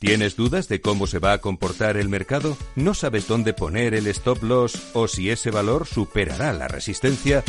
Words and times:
¿Tienes 0.00 0.34
dudas 0.34 0.66
de 0.68 0.80
cómo 0.80 1.06
se 1.06 1.18
va 1.18 1.34
a 1.34 1.42
comportar 1.42 1.98
el 1.98 2.08
mercado? 2.08 2.56
¿No 2.74 2.94
sabes 2.94 3.28
dónde 3.28 3.52
poner 3.52 3.92
el 3.92 4.06
stop 4.06 4.42
loss 4.42 4.80
o 4.94 5.06
si 5.06 5.28
ese 5.28 5.50
valor 5.50 5.86
superará 5.86 6.54
la 6.54 6.68
resistencia? 6.68 7.44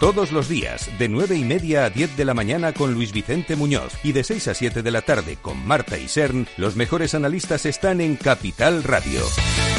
Todos 0.00 0.32
los 0.32 0.48
días, 0.48 0.90
de 0.98 1.08
9 1.08 1.36
y 1.36 1.44
media 1.44 1.84
a 1.84 1.90
10 1.90 2.16
de 2.16 2.24
la 2.24 2.34
mañana 2.34 2.72
con 2.72 2.94
Luis 2.94 3.12
Vicente 3.12 3.54
Muñoz 3.54 3.92
y 4.02 4.10
de 4.10 4.24
6 4.24 4.48
a 4.48 4.54
7 4.54 4.82
de 4.82 4.90
la 4.90 5.02
tarde 5.02 5.38
con 5.40 5.64
Marta 5.64 5.96
Isern, 5.96 6.48
los 6.56 6.74
mejores 6.74 7.14
analistas 7.14 7.64
están 7.64 8.00
en 8.00 8.16
Capital 8.16 8.82
Radio. 8.82 9.20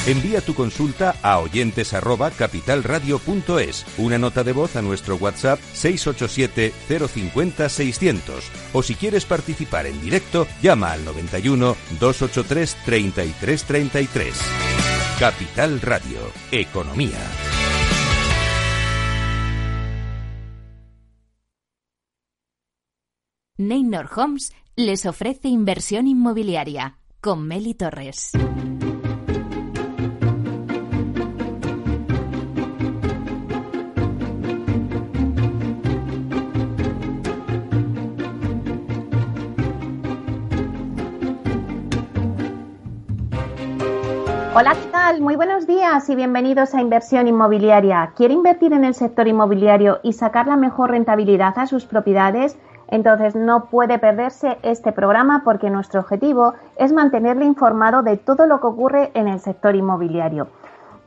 Envía 0.08 0.42
tu 0.42 0.56
consulta 0.56 1.16
a 1.22 1.40
oyentes 1.40 1.94
arroba 1.94 2.32
capitalradio.es, 2.32 3.86
una 3.98 4.18
nota 4.18 4.44
de 4.44 4.54
voz 4.54 4.76
a 4.76 4.82
nuestro 4.82 5.16
WhatsApp 5.18 5.60
687 5.74 6.74
050 7.08 7.70
600 7.70 8.52
o 8.74 8.82
si 8.82 8.96
quieres 8.96 9.26
participar 9.26 9.86
en 9.86 10.02
directo, 10.02 10.48
llama 10.62 10.94
al 10.94 11.06
91 11.06 11.76
283 12.00 12.78
3333. 12.86 14.34
Capital 15.20 15.82
Radio, 15.82 16.20
Economía. 16.52 17.20
Neynor 23.58 24.10
Homes 24.16 24.54
les 24.78 25.06
ofrece 25.06 25.50
inversión 25.50 26.08
inmobiliaria 26.08 26.98
con 27.20 27.46
Meli 27.46 27.74
Torres. 27.74 28.32
Hola, 44.60 44.74
¿qué 44.74 44.92
tal? 44.92 45.22
Muy 45.22 45.38
buenos 45.38 45.66
días 45.68 46.10
y 46.10 46.18
bienvenidos 46.18 46.76
a 46.76 46.82
Inversión 46.82 47.30
Inmobiliaria. 47.30 48.12
¿Quiere 48.18 48.34
invertir 48.34 48.74
en 48.74 48.84
el 48.84 48.94
sector 48.94 49.26
inmobiliario 49.26 50.02
y 50.04 50.12
sacar 50.12 50.48
la 50.48 50.58
mejor 50.58 50.92
rentabilidad 50.92 51.58
a 51.58 51.66
sus 51.66 51.86
propiedades? 51.86 52.60
Entonces 52.90 53.38
no 53.38 53.68
puede 53.68 54.00
perderse 54.00 54.58
este 54.62 54.92
programa 54.92 55.44
porque 55.46 55.70
nuestro 55.70 56.02
objetivo 56.02 56.56
es 56.76 56.92
mantenerle 56.92 57.46
informado 57.46 58.04
de 58.04 58.18
todo 58.18 58.48
lo 58.48 58.60
que 58.60 58.68
ocurre 58.68 59.12
en 59.14 59.30
el 59.30 59.40
sector 59.40 59.78
inmobiliario. 59.78 60.50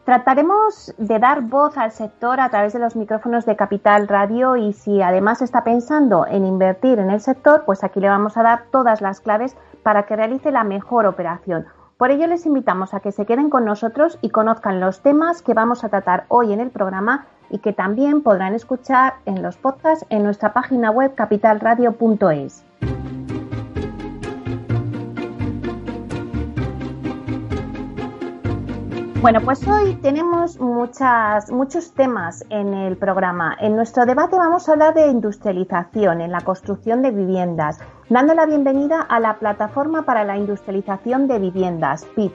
Trataremos 0.06 0.94
de 0.97 1.19
dar 1.19 1.42
voz 1.42 1.77
al 1.77 1.92
sector 1.92 2.41
a 2.41 2.48
través 2.48 2.72
de 2.72 2.78
los 2.78 2.97
micrófonos 2.97 3.44
de 3.44 3.55
Capital 3.55 4.09
Radio 4.09 4.56
y 4.56 4.72
si 4.72 5.03
además 5.03 5.42
está 5.42 5.62
pensando 5.62 6.27
en 6.27 6.47
invertir 6.47 6.98
en 6.98 7.11
el 7.11 7.20
sector, 7.20 7.64
pues 7.66 7.84
aquí 7.84 8.00
le 8.00 8.09
vamos 8.09 8.39
a 8.39 8.44
dar 8.44 8.62
todas 8.70 9.03
las 9.03 9.20
claves 9.20 9.55
para 9.83 10.05
que 10.05 10.16
realice 10.16 10.50
la 10.53 10.64
mejor 10.64 11.05
operación. 11.05 11.66
Por 12.03 12.11
ello 12.11 12.27
les 12.27 12.47
invitamos 12.47 12.95
a 12.95 12.98
que 12.98 13.12
se 13.12 13.27
queden 13.27 13.48
con 13.48 13.64
nosotros 13.64 14.19
y 14.22 14.31
conozcan 14.31 14.81
los 14.81 15.03
temas 15.03 15.41
que 15.41 15.55
vamos 15.55 15.84
a 15.84 15.89
tratar 15.89 16.25
hoy 16.27 16.53
en 16.53 16.59
el 16.59 16.69
programa 16.69 17.27
y 17.48 17.59
que 17.59 17.72
también 17.72 18.25
podrán 18.25 18.56
escuchar 18.56 19.14
en 19.25 19.41
los 19.41 19.56
podcasts 19.56 20.05
en 20.11 20.25
nuestra 20.25 20.53
página 20.53 20.91
web 20.91 21.14
capitalradio.es. 21.14 22.64
Bueno, 29.23 29.41
pues 29.41 29.65
hoy 29.69 29.95
tenemos 30.03 30.59
muchos 30.59 31.92
temas 31.95 32.45
en 32.51 32.75
el 32.75 32.97
programa. 32.97 33.56
En 33.61 33.77
nuestro 33.77 34.05
debate 34.05 34.37
vamos 34.37 34.69
a 34.69 34.73
hablar 34.73 34.95
de 34.95 35.06
industrialización 35.06 36.20
en 36.20 36.33
la 36.33 36.41
construcción 36.41 37.03
de 37.03 37.12
viviendas, 37.12 37.78
dando 38.09 38.34
la 38.34 38.47
bienvenida 38.47 39.00
a 39.00 39.20
la 39.20 39.39
Plataforma 39.39 40.03
para 40.03 40.25
la 40.25 40.37
Industrialización 40.37 41.28
de 41.28 41.39
Viviendas, 41.39 42.05
PIP, 42.17 42.33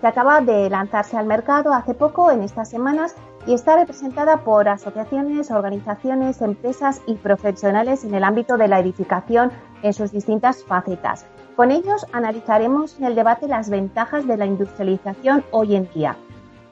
que 0.00 0.06
acaba 0.06 0.40
de 0.40 0.70
lanzarse 0.70 1.16
al 1.16 1.26
mercado 1.26 1.74
hace 1.74 1.94
poco, 1.94 2.30
en 2.30 2.42
estas 2.42 2.70
semanas, 2.70 3.16
y 3.44 3.54
está 3.54 3.74
representada 3.74 4.44
por 4.44 4.68
asociaciones, 4.68 5.50
organizaciones, 5.50 6.40
empresas 6.40 7.02
y 7.08 7.14
profesionales 7.14 8.04
en 8.04 8.14
el 8.14 8.22
ámbito 8.22 8.56
de 8.56 8.68
la 8.68 8.78
edificación 8.78 9.50
en 9.82 9.92
sus 9.92 10.12
distintas 10.12 10.62
facetas. 10.62 11.26
Con 11.58 11.72
ellos 11.72 12.06
analizaremos 12.12 12.96
en 13.00 13.04
el 13.06 13.16
debate 13.16 13.48
las 13.48 13.68
ventajas 13.68 14.28
de 14.28 14.36
la 14.36 14.46
industrialización 14.46 15.42
hoy 15.50 15.74
en 15.74 15.90
día. 15.92 16.14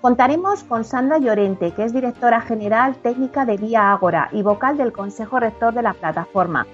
Contaremos 0.00 0.62
con 0.62 0.84
Sandra 0.84 1.19
Llorente, 1.19 1.72
que 1.72 1.82
es 1.82 1.92
directora 1.92 2.41
general 2.41 2.94
técnica 3.02 3.44
de 3.44 3.56
Vía 3.56 3.91
Ágora 3.91 4.28
y 4.30 4.42
vocal 4.42 4.76
del 4.76 4.92
Consejo 4.92 5.41
Rector 5.41 5.75
de 5.75 5.82
la 5.82 5.92
plataforma. 5.92 6.69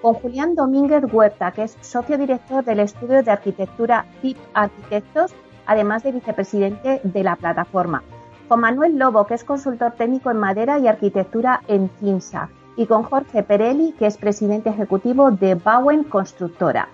Con 0.00 0.14
Julián 0.14 0.54
Domínguez 0.54 1.04
Huerta, 1.12 1.52
que 1.52 1.64
es 1.64 1.76
socio 1.82 2.16
director 2.16 2.64
del 2.64 2.80
estudio 2.80 3.22
de 3.22 3.30
arquitectura 3.30 4.06
TIP 4.22 4.38
Arquitectos, 4.54 5.34
además 5.66 6.02
de 6.04 6.12
vicepresidente 6.12 7.02
de 7.04 7.22
la 7.22 7.36
plataforma 7.36 8.02
con 8.48 8.60
Manuel 8.60 8.98
Lobo, 8.98 9.26
que 9.26 9.34
es 9.34 9.44
consultor 9.44 9.92
técnico 9.92 10.30
en 10.30 10.38
madera 10.38 10.78
y 10.78 10.88
arquitectura 10.88 11.60
en 11.68 11.90
CINSA, 12.00 12.48
y 12.76 12.86
con 12.86 13.02
Jorge 13.02 13.42
Perelli, 13.42 13.92
que 13.92 14.06
es 14.06 14.16
presidente 14.16 14.70
ejecutivo 14.70 15.30
de 15.32 15.54
Bowen 15.54 16.04
Constructora. 16.04 16.88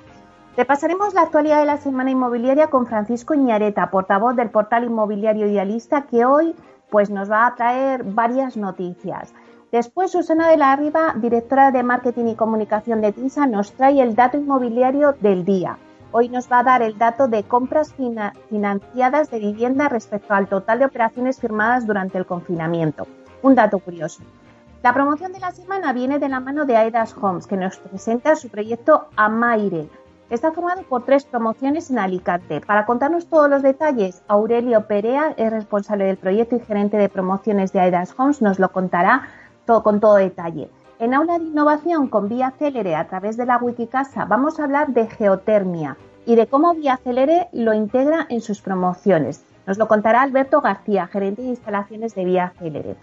Repasaremos 0.57 1.15
la 1.15 1.23
actualidad 1.23 1.59
de 1.59 1.65
la 1.65 1.79
semana 1.79 2.13
inmobiliaria 2.13 2.69
con 2.69 2.87
Francisco 2.87 3.35
Iñareta, 3.35 3.91
portavoz 3.91 4.37
del 4.37 4.51
portal 4.51 4.85
inmobiliario 4.85 5.49
idealista, 5.49 6.03
que 6.03 6.25
hoy 6.25 6.55
pues, 6.91 7.11
nos 7.11 7.29
va 7.29 7.47
a 7.47 7.55
traer 7.57 8.05
varias 8.05 8.57
noticias. 8.57 9.35
Después, 9.73 10.13
Susana 10.13 10.49
de 10.49 10.57
la 10.57 10.77
Riva, 10.77 11.15
directora 11.17 11.73
de 11.73 11.83
Marketing 11.83 12.27
y 12.27 12.37
Comunicación 12.37 13.01
de 13.01 13.11
TINSA, 13.11 13.49
nos 13.49 13.73
trae 13.73 14.01
el 14.01 14.15
dato 14.15 14.37
inmobiliario 14.37 15.17
del 15.21 15.45
día. 15.45 15.77
Hoy 16.13 16.29
nos 16.29 16.49
va 16.51 16.61
a 16.61 16.63
dar 16.63 16.83
el 16.83 16.97
dato 16.97 17.27
de 17.27 17.43
compras 17.43 17.93
financiadas 18.49 19.33
de 19.33 19.41
vivienda 19.41 19.89
respecto 19.89 20.35
al 20.35 20.47
total 20.47 20.79
de 20.79 20.85
operaciones 20.85 21.41
firmadas 21.41 21.85
durante 21.85 22.17
el 22.17 22.27
confinamiento. 22.27 23.09
Un 23.43 23.57
dato 23.57 23.81
curioso. 23.81 24.23
La 24.85 24.95
promoción 24.95 25.33
de 25.33 25.41
la 25.41 25.51
semana 25.51 25.93
viene 25.93 26.21
de 26.21 26.29
la 26.29 26.39
mano 26.39 26.65
de 26.65 26.77
Aidas 26.77 27.17
Homes, 27.21 27.49
que 27.49 27.57
nos 27.57 27.79
presenta 27.79 28.37
su 28.37 28.49
proyecto 28.49 29.09
Amaire. 29.17 29.89
Está 30.35 30.51
formado 30.51 30.83
por 30.83 31.05
tres 31.05 31.25
promociones 31.25 31.93
en 31.93 32.01
Alicante. 32.01 32.61
Para 32.61 32.87
contarnos 32.87 33.29
todos 33.29 33.49
los 33.49 33.63
detalles, 33.63 34.25
Aurelio 34.27 34.89
Perea 34.89 35.33
es 35.37 35.53
responsable 35.53 36.07
del 36.07 36.17
proyecto 36.17 36.57
y 36.57 36.59
gerente 36.59 36.97
de 36.97 37.09
promociones 37.09 37.73
de 37.73 37.79
Aidas 37.79 38.13
Homes. 38.19 38.43
Nos 38.43 38.59
lo 38.59 38.73
contará 38.73 39.29
con 39.65 40.01
todo 40.01 40.17
detalle. 40.17 40.69
En 40.99 41.15
Aula 41.15 41.39
de 41.39 41.45
Innovación 41.45 42.09
con 42.09 42.29
Vía 42.29 42.53
Célere 42.59 42.97
a 42.97 43.07
través 43.07 43.37
de 43.37 43.47
la 43.47 43.59
Wikicasa 43.59 44.25
vamos 44.25 44.59
a 44.59 44.65
hablar 44.65 44.89
de 44.89 45.07
geotermia 45.07 45.97
y 46.27 46.35
de 46.35 46.49
cómo 46.49 46.75
Vía 46.75 46.97
Célere 46.97 47.47
lo 47.53 47.73
integra 47.73 48.27
en 48.29 48.41
sus 48.41 48.61
promociones. 48.61 49.45
Nos 49.69 49.79
lo 49.79 49.87
contará 49.87 50.23
Alberto 50.23 50.61
García, 50.61 51.07
gerente 51.07 51.43
de 51.43 51.49
instalaciones 51.51 52.13
de 52.17 52.25
Vía 52.25 52.53
Célere. 52.59 52.97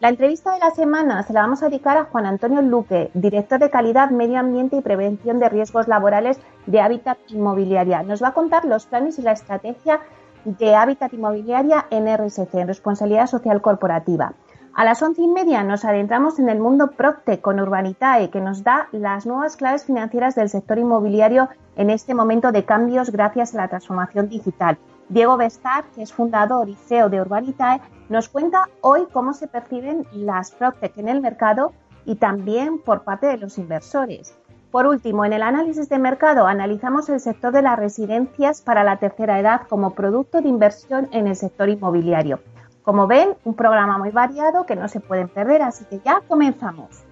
La 0.00 0.10
entrevista 0.10 0.52
de 0.52 0.60
la 0.60 0.70
semana 0.70 1.24
se 1.24 1.32
la 1.32 1.40
vamos 1.40 1.60
a 1.60 1.68
dedicar 1.68 1.96
a 1.96 2.04
Juan 2.04 2.24
Antonio 2.24 2.62
Luque, 2.62 3.10
director 3.14 3.58
de 3.58 3.68
calidad, 3.68 4.10
medio 4.10 4.38
ambiente 4.38 4.76
y 4.76 4.80
prevención 4.80 5.40
de 5.40 5.48
riesgos 5.48 5.88
laborales 5.88 6.38
de 6.66 6.80
Hábitat 6.80 7.18
Inmobiliaria. 7.26 8.04
Nos 8.04 8.22
va 8.22 8.28
a 8.28 8.32
contar 8.32 8.64
los 8.64 8.86
planes 8.86 9.18
y 9.18 9.22
la 9.22 9.32
estrategia 9.32 9.98
de 10.44 10.76
Hábitat 10.76 11.12
Inmobiliaria 11.14 11.86
en 11.90 12.06
RSC, 12.06 12.54
en 12.54 12.68
Responsabilidad 12.68 13.26
Social 13.26 13.60
Corporativa. 13.60 14.34
A 14.72 14.84
las 14.84 15.02
once 15.02 15.20
y 15.20 15.26
media 15.26 15.64
nos 15.64 15.84
adentramos 15.84 16.38
en 16.38 16.48
el 16.48 16.60
mundo 16.60 16.92
Procte 16.92 17.40
con 17.40 17.58
Urbanitae, 17.58 18.30
que 18.30 18.40
nos 18.40 18.62
da 18.62 18.86
las 18.92 19.26
nuevas 19.26 19.56
claves 19.56 19.84
financieras 19.84 20.36
del 20.36 20.48
sector 20.48 20.78
inmobiliario 20.78 21.48
en 21.74 21.90
este 21.90 22.14
momento 22.14 22.52
de 22.52 22.64
cambios 22.64 23.10
gracias 23.10 23.52
a 23.52 23.56
la 23.56 23.68
transformación 23.68 24.28
digital. 24.28 24.78
Diego 25.08 25.36
Bestar, 25.36 25.84
que 25.94 26.02
es 26.02 26.12
fundador 26.12 26.68
y 26.68 26.74
CEO 26.74 27.08
de 27.08 27.20
Urbanitae, 27.20 27.80
nos 28.08 28.28
cuenta 28.28 28.68
hoy 28.82 29.06
cómo 29.12 29.32
se 29.32 29.48
perciben 29.48 30.06
las 30.12 30.50
Proctec 30.50 30.98
en 30.98 31.08
el 31.08 31.20
mercado 31.20 31.72
y 32.04 32.16
también 32.16 32.78
por 32.78 33.02
parte 33.04 33.26
de 33.26 33.38
los 33.38 33.58
inversores. 33.58 34.36
Por 34.70 34.86
último, 34.86 35.24
en 35.24 35.32
el 35.32 35.42
análisis 35.42 35.88
de 35.88 35.98
mercado 35.98 36.46
analizamos 36.46 37.08
el 37.08 37.20
sector 37.20 37.52
de 37.52 37.62
las 37.62 37.78
residencias 37.78 38.60
para 38.60 38.84
la 38.84 38.98
tercera 38.98 39.40
edad 39.40 39.62
como 39.66 39.94
producto 39.94 40.42
de 40.42 40.48
inversión 40.48 41.08
en 41.12 41.26
el 41.26 41.36
sector 41.36 41.70
inmobiliario. 41.70 42.40
Como 42.82 43.06
ven, 43.06 43.30
un 43.44 43.54
programa 43.54 43.96
muy 43.96 44.10
variado 44.10 44.66
que 44.66 44.76
no 44.76 44.88
se 44.88 45.00
pueden 45.00 45.28
perder, 45.28 45.62
así 45.62 45.86
que 45.86 46.00
ya 46.04 46.20
comenzamos. 46.28 47.02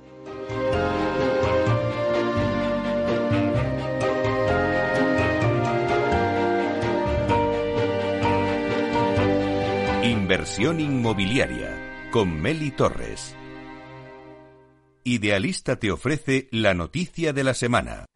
Inversión 10.26 10.80
inmobiliaria 10.80 11.70
con 12.10 12.42
Meli 12.42 12.72
Torres. 12.72 13.36
Idealista 15.04 15.76
te 15.76 15.92
ofrece 15.92 16.48
la 16.50 16.74
noticia 16.74 17.32
de 17.32 17.44
la 17.44 17.54
semana. 17.54 18.06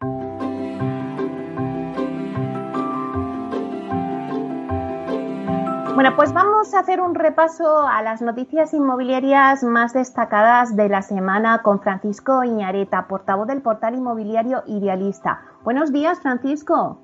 Bueno, 5.95 6.17
pues 6.17 6.33
vamos 6.33 6.75
a 6.75 6.81
hacer 6.81 7.01
un 7.01 7.15
repaso 7.15 7.87
a 7.87 8.03
las 8.03 8.21
noticias 8.23 8.75
inmobiliarias 8.75 9.63
más 9.63 9.93
destacadas 9.93 10.75
de 10.75 10.89
la 10.89 11.03
semana 11.03 11.63
con 11.63 11.81
Francisco 11.81 12.43
Iñareta, 12.43 13.07
portavoz 13.07 13.47
del 13.47 13.63
portal 13.63 13.95
inmobiliario 13.95 14.65
Idealista. 14.67 15.43
Buenos 15.63 15.93
días, 15.93 16.21
Francisco. 16.21 17.01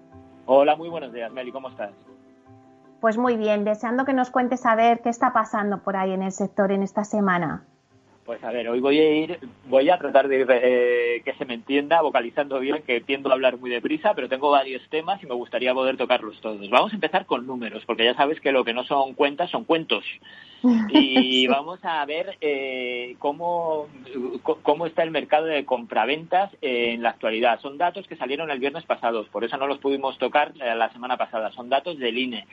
Hola, 0.47 0.75
muy 0.75 0.89
buenos 0.89 1.13
días, 1.13 1.31
Meli, 1.31 1.53
¿cómo 1.53 1.69
estás? 1.69 1.93
Pues 3.01 3.19
muy 3.19 3.37
bien, 3.37 3.65
deseando 3.65 4.05
que 4.05 4.13
nos 4.13 4.31
cuentes 4.31 4.65
a 4.65 4.75
ver 4.75 5.01
qué 5.03 5.11
está 5.11 5.33
pasando 5.33 5.83
por 5.83 5.97
ahí 5.97 6.13
en 6.13 6.23
el 6.23 6.33
sector 6.33 6.73
en 6.73 6.83
esta 6.83 7.05
semana. 7.05 7.65
Pues 8.27 8.43
a 8.43 8.51
ver, 8.51 8.69
hoy 8.69 8.81
voy 8.81 8.99
a 8.99 9.15
ir, 9.15 9.39
voy 9.69 9.89
a 9.89 9.99
tratar 9.99 10.27
de 10.27 10.45
eh, 10.49 11.23
que 11.25 11.35
se 11.35 11.45
me 11.45 11.55
entienda, 11.55 12.03
vocalizando 12.03 12.59
bien, 12.59 12.83
que 12.85 13.01
tiendo 13.01 13.31
a 13.31 13.35
hablar 13.35 13.57
muy 13.57 13.71
deprisa, 13.71 14.15
pero 14.15 14.29
tengo 14.29 14.51
varios 14.51 14.83
temas 14.89 15.23
y 15.23 15.27
me 15.27 15.35
gustaría 15.35 15.73
poder 15.73 15.97
tocarlos 15.97 16.41
todos. 16.41 16.69
Vamos 16.69 16.91
a 16.91 16.97
empezar 16.97 17.27
con 17.27 17.47
números, 17.47 17.85
porque 17.87 18.05
ya 18.05 18.15
sabes 18.15 18.41
que 18.41 18.51
lo 18.51 18.65
que 18.65 18.75
no 18.75 18.83
son 18.83 19.15
cuentas 19.15 19.49
son 19.51 19.63
cuentos. 19.63 20.05
Y 20.89 21.47
vamos 21.49 21.79
a 21.85 22.05
ver 22.05 22.37
eh, 22.41 23.15
cómo, 23.21 23.87
cómo 24.43 24.87
está 24.87 25.05
el 25.05 25.13
mercado 25.13 25.47
de 25.47 25.65
compraventas 25.65 26.51
en 26.63 27.05
la 27.05 27.11
actualidad. 27.11 27.61
Son 27.61 27.79
datos 27.79 28.09
que 28.09 28.17
salieron 28.17 28.51
el 28.51 28.59
viernes 28.59 28.83
pasado, 28.87 29.25
por 29.31 29.45
eso 29.45 29.57
no 29.57 29.69
los 29.69 29.79
pudimos 29.79 30.19
tocar 30.19 30.53
eh, 30.61 30.75
la 30.75 30.91
semana 30.93 31.17
pasada. 31.17 31.53
Son 31.53 31.69
datos 31.69 31.97
del 31.97 32.19
INE 32.19 32.45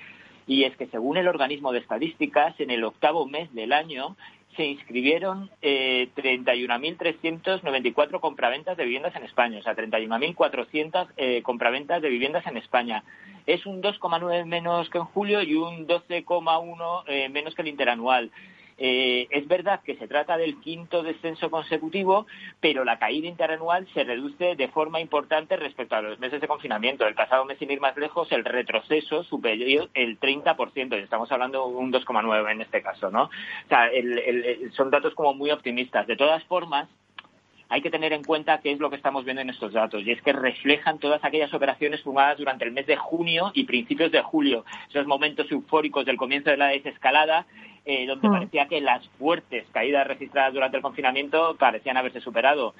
y 0.47 0.63
es 0.63 0.75
que 0.77 0.87
según 0.87 1.17
el 1.17 1.27
organismo 1.27 1.71
de 1.71 1.77
estadísticas, 1.79 2.59
en 2.59 2.71
el 2.71 2.83
octavo 2.83 3.27
mes 3.27 3.53
del 3.53 3.73
año 3.73 4.15
se 4.55 4.65
inscribieron 4.65 5.51
eh, 5.61 6.09
31.394 6.15 8.19
compraventas 8.19 8.75
de 8.77 8.83
viviendas 8.83 9.15
en 9.15 9.23
España, 9.23 9.59
o 9.59 9.63
sea, 9.63 9.75
31.400 9.75 11.07
eh, 11.17 11.41
compraventas 11.41 11.99
de 12.01 12.09
viviendas 12.09 12.45
en 12.47 12.57
España. 12.57 13.03
Es 13.45 13.65
un 13.65 13.81
2,9 13.81 14.45
menos 14.45 14.89
que 14.89 14.99
en 14.99 15.05
julio 15.05 15.41
y 15.41 15.55
un 15.55 15.87
12,1 15.87 17.03
eh, 17.07 17.29
menos 17.29 17.55
que 17.55 17.63
el 17.63 17.69
interanual. 17.69 18.31
Eh, 18.77 19.27
es 19.29 19.47
verdad 19.47 19.81
que 19.83 19.95
se 19.95 20.07
trata 20.07 20.37
del 20.37 20.59
quinto 20.59 21.03
descenso 21.03 21.49
consecutivo, 21.49 22.25
pero 22.59 22.83
la 22.83 22.99
caída 22.99 23.27
interanual 23.27 23.87
se 23.93 24.03
reduce 24.03 24.55
de 24.55 24.67
forma 24.69 24.99
importante 24.99 25.55
respecto 25.57 25.95
a 25.95 26.01
los 26.01 26.19
meses 26.19 26.41
de 26.41 26.47
confinamiento. 26.47 27.05
El 27.05 27.15
pasado 27.15 27.45
mes, 27.45 27.57
sin 27.57 27.71
ir 27.71 27.79
más 27.79 27.95
lejos, 27.97 28.31
el 28.31 28.45
retroceso 28.45 29.23
superior 29.23 29.89
el 29.93 30.19
30%, 30.19 30.97
y 30.97 31.03
estamos 31.03 31.31
hablando 31.31 31.67
de 31.67 31.75
un 31.75 31.91
2,9 31.91 32.51
en 32.51 32.61
este 32.61 32.81
caso, 32.81 33.09
¿no? 33.09 33.23
O 33.23 33.67
sea, 33.69 33.89
son 34.71 34.89
datos 34.89 35.13
como 35.15 35.33
muy 35.33 35.51
optimistas. 35.51 36.07
De 36.07 36.15
todas 36.15 36.43
formas, 36.45 36.87
hay 37.73 37.81
que 37.81 37.89
tener 37.89 38.13
en 38.13 38.23
cuenta 38.23 38.59
qué 38.59 38.71
es 38.71 38.79
lo 38.79 38.91
que 38.91 38.97
estamos 38.97 39.25
viendo 39.25 39.41
en 39.41 39.49
estos 39.49 39.73
datos, 39.73 40.03
y 40.03 40.11
es 40.11 40.21
que 40.21 40.31
reflejan 40.31 40.99
todas 40.99 41.25
aquellas 41.25 41.51
operaciones 41.55 42.03
fumadas 42.03 42.37
durante 42.37 42.65
el 42.65 42.71
mes 42.71 42.85
de 42.85 42.97
junio 42.97 43.51
y 43.55 43.63
principios 43.63 44.11
de 44.11 44.21
julio, 44.21 44.63
esos 44.89 45.07
momentos 45.07 45.51
eufóricos 45.51 46.05
del 46.05 46.15
comienzo 46.15 46.51
de 46.51 46.57
la 46.57 46.67
desescalada, 46.67 47.47
eh, 47.83 48.05
donde 48.05 48.29
mm. 48.29 48.31
parecía 48.31 48.67
que 48.67 48.79
las 48.79 49.07
fuertes 49.17 49.65
caídas 49.71 50.05
registradas 50.05 50.53
durante 50.53 50.77
el 50.77 50.83
confinamiento 50.83 51.55
parecían 51.55 51.97
haberse 51.97 52.21
superado. 52.21 52.75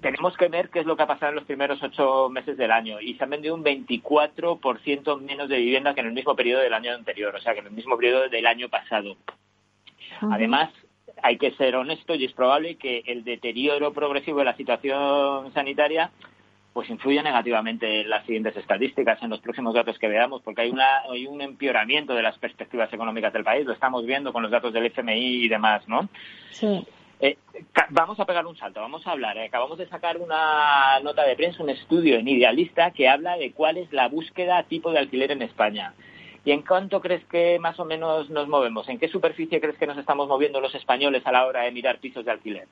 Tenemos 0.00 0.36
que 0.36 0.46
ver 0.46 0.68
qué 0.68 0.78
es 0.78 0.86
lo 0.86 0.96
que 0.96 1.02
ha 1.02 1.08
pasado 1.08 1.30
en 1.30 1.36
los 1.36 1.44
primeros 1.44 1.82
ocho 1.82 2.28
meses 2.30 2.56
del 2.56 2.70
año 2.70 3.00
y 3.00 3.14
se 3.14 3.24
han 3.24 3.30
vendido 3.30 3.56
un 3.56 3.64
24% 3.64 5.20
menos 5.20 5.48
de 5.48 5.56
viviendas 5.56 5.96
que 5.96 6.00
en 6.02 6.06
el 6.06 6.12
mismo 6.12 6.36
periodo 6.36 6.62
del 6.62 6.74
año 6.74 6.94
anterior, 6.94 7.34
o 7.34 7.40
sea, 7.40 7.54
que 7.54 7.58
en 7.60 7.66
el 7.66 7.72
mismo 7.72 7.96
periodo 7.96 8.28
del 8.28 8.46
año 8.46 8.68
pasado. 8.68 9.16
Además, 10.20 10.70
hay 11.22 11.38
que 11.38 11.52
ser 11.52 11.76
honesto 11.76 12.14
y 12.14 12.24
es 12.24 12.32
probable 12.32 12.76
que 12.76 13.02
el 13.06 13.24
deterioro 13.24 13.92
progresivo 13.92 14.38
de 14.38 14.44
la 14.44 14.56
situación 14.56 15.52
sanitaria 15.52 16.10
pues 16.72 16.90
influye 16.90 17.20
negativamente 17.22 18.02
en 18.02 18.10
las 18.10 18.24
siguientes 18.24 18.56
estadísticas, 18.56 19.20
en 19.22 19.30
los 19.30 19.40
próximos 19.40 19.74
datos 19.74 19.98
que 19.98 20.06
veamos, 20.06 20.42
porque 20.42 20.62
hay, 20.62 20.70
una, 20.70 21.00
hay 21.10 21.26
un 21.26 21.40
empeoramiento 21.40 22.14
de 22.14 22.22
las 22.22 22.38
perspectivas 22.38 22.92
económicas 22.92 23.32
del 23.32 23.42
país, 23.42 23.66
lo 23.66 23.72
estamos 23.72 24.06
viendo 24.06 24.32
con 24.32 24.42
los 24.42 24.52
datos 24.52 24.72
del 24.72 24.86
FMI 24.86 25.44
y 25.44 25.48
demás, 25.48 25.88
¿no? 25.88 26.08
Sí. 26.50 26.86
Eh, 27.20 27.36
vamos 27.90 28.20
a 28.20 28.24
pegar 28.24 28.46
un 28.46 28.56
salto, 28.56 28.80
vamos 28.80 29.04
a 29.06 29.10
hablar. 29.10 29.36
Eh, 29.38 29.46
acabamos 29.46 29.76
de 29.78 29.88
sacar 29.88 30.18
una 30.18 31.00
nota 31.02 31.24
de 31.24 31.34
prensa, 31.34 31.62
un 31.62 31.70
estudio 31.70 32.16
en 32.16 32.28
Idealista 32.28 32.92
que 32.92 33.08
habla 33.08 33.36
de 33.36 33.50
cuál 33.50 33.76
es 33.76 33.92
la 33.92 34.06
búsqueda 34.06 34.62
tipo 34.62 34.92
de 34.92 35.00
alquiler 35.00 35.32
en 35.32 35.42
España. 35.42 35.94
¿Y 36.48 36.52
en 36.52 36.62
cuánto 36.62 37.02
crees 37.02 37.22
que 37.26 37.58
más 37.58 37.78
o 37.78 37.84
menos 37.84 38.30
nos 38.30 38.48
movemos? 38.48 38.88
¿En 38.88 38.98
qué 38.98 39.06
superficie 39.06 39.60
crees 39.60 39.76
que 39.76 39.86
nos 39.86 39.98
estamos 39.98 40.28
moviendo 40.28 40.62
los 40.62 40.74
españoles 40.74 41.26
a 41.26 41.30
la 41.30 41.44
hora 41.44 41.64
de 41.64 41.72
mirar 41.72 41.98
pisos 41.98 42.24
de 42.24 42.30
alquiler? 42.30 42.66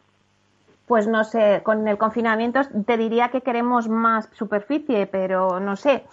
Pues 0.86 1.06
no 1.06 1.24
sé, 1.24 1.60
con 1.62 1.86
el 1.86 1.98
confinamiento 1.98 2.62
te 2.86 2.96
diría 2.96 3.28
que 3.28 3.42
queremos 3.42 3.86
más 3.86 4.30
superficie, 4.32 5.06
pero 5.06 5.60
no 5.60 5.76
sé, 5.76 6.04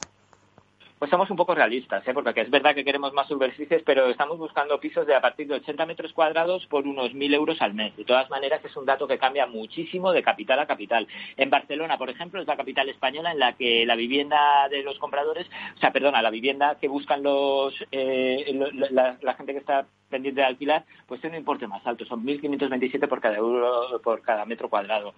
pues 1.03 1.11
somos 1.11 1.29
un 1.29 1.35
poco 1.35 1.53
realistas, 1.53 2.07
¿eh? 2.07 2.13
porque 2.13 2.39
es 2.39 2.49
verdad 2.49 2.73
que 2.73 2.85
queremos 2.85 3.11
más 3.11 3.27
superficies, 3.27 3.83
pero 3.83 4.07
estamos 4.07 4.37
buscando 4.37 4.79
pisos 4.79 5.05
de 5.05 5.13
a 5.13 5.19
partir 5.19 5.47
de 5.47 5.55
80 5.55 5.85
metros 5.85 6.13
cuadrados 6.13 6.65
por 6.67 6.87
unos 6.87 7.11
1.000 7.11 7.33
euros 7.33 7.61
al 7.61 7.73
mes. 7.73 7.93
De 7.97 8.05
todas 8.05 8.29
maneras, 8.29 8.63
es 8.63 8.73
un 8.77 8.85
dato 8.85 9.05
que 9.05 9.17
cambia 9.17 9.45
muchísimo 9.45 10.13
de 10.13 10.23
capital 10.23 10.61
a 10.61 10.65
capital. 10.65 11.05
En 11.35 11.49
Barcelona, 11.49 11.97
por 11.97 12.09
ejemplo, 12.09 12.39
es 12.39 12.47
la 12.47 12.55
capital 12.55 12.87
española 12.87 13.33
en 13.33 13.39
la 13.39 13.51
que 13.51 13.85
la 13.85 13.97
vivienda 13.97 14.69
de 14.69 14.81
los 14.81 14.97
compradores, 14.97 15.45
o 15.75 15.79
sea, 15.81 15.91
perdona, 15.91 16.21
la 16.21 16.29
vivienda 16.29 16.77
que 16.79 16.87
buscan 16.87 17.21
los 17.21 17.75
eh, 17.91 18.57
la, 18.91 19.33
gente 19.33 19.51
que 19.51 19.59
está 19.59 19.85
pendiente 20.09 20.39
de 20.39 20.47
alquilar, 20.47 20.85
pues 21.05 21.19
tiene 21.19 21.35
un 21.35 21.41
importe 21.41 21.67
más 21.67 21.85
alto, 21.85 22.05
son 22.05 22.25
1.527 22.25 23.09
por 23.09 23.19
cada 23.19 23.35
euro 23.35 23.99
por 24.01 24.21
cada 24.21 24.45
metro 24.45 24.69
cuadrado. 24.69 25.13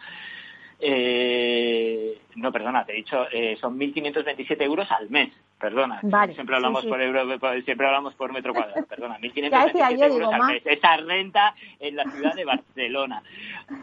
Eh, 0.80 2.20
no, 2.38 2.52
perdona, 2.52 2.86
te 2.86 2.94
he 2.94 2.96
dicho, 2.96 3.28
eh, 3.32 3.56
son 3.62 3.80
1.527 3.80 4.64
euros 4.64 4.92
al 4.92 5.12
mes. 5.12 5.32
Perdona, 5.60 6.02
siempre 6.34 6.56
hablamos 6.56 6.86
por 6.86 7.02
euro, 7.02 7.40
siempre 7.64 7.88
hablamos 7.88 8.14
por 8.16 8.34
metro 8.34 8.54
cuadrado. 8.54 8.86
Perdona, 8.90 9.18
1.527 9.20 10.12
euros 10.12 10.34
al 10.34 10.48
mes. 10.48 10.62
Esa 10.66 10.98
renta 10.98 11.56
en 11.80 11.96
la 11.96 12.04
ciudad 12.04 12.36
de 12.36 12.46
Barcelona. 12.46 13.24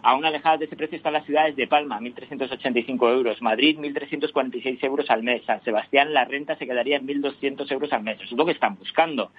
Aún 0.03 0.25
alejadas 0.25 0.61
de 0.61 0.67
ese 0.67 0.77
precio 0.77 0.97
están 0.97 1.15
las 1.15 1.25
ciudades 1.25 1.57
de 1.57 1.67
Palma, 1.67 1.99
1.385 1.99 3.11
euros. 3.11 3.41
Madrid, 3.41 3.79
1.346 3.79 4.85
euros 4.85 5.09
al 5.11 5.23
mes. 5.23 5.45
San 5.47 5.63
Sebastián, 5.65 6.13
la 6.13 6.27
renta 6.27 6.57
se 6.57 6.67
quedaría 6.67 6.99
en 6.99 7.07
1.200 7.07 7.71
euros 7.73 7.93
al 7.93 8.03
mes. 8.03 8.17
Eso 8.17 8.35
es 8.35 8.39
lo 8.39 8.45
que 8.45 8.53
están 8.53 8.77
buscando. 8.77 9.31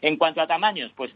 En 0.00 0.16
cuanto 0.16 0.40
a 0.40 0.46
tamaños, 0.46 0.92
pues 0.94 1.12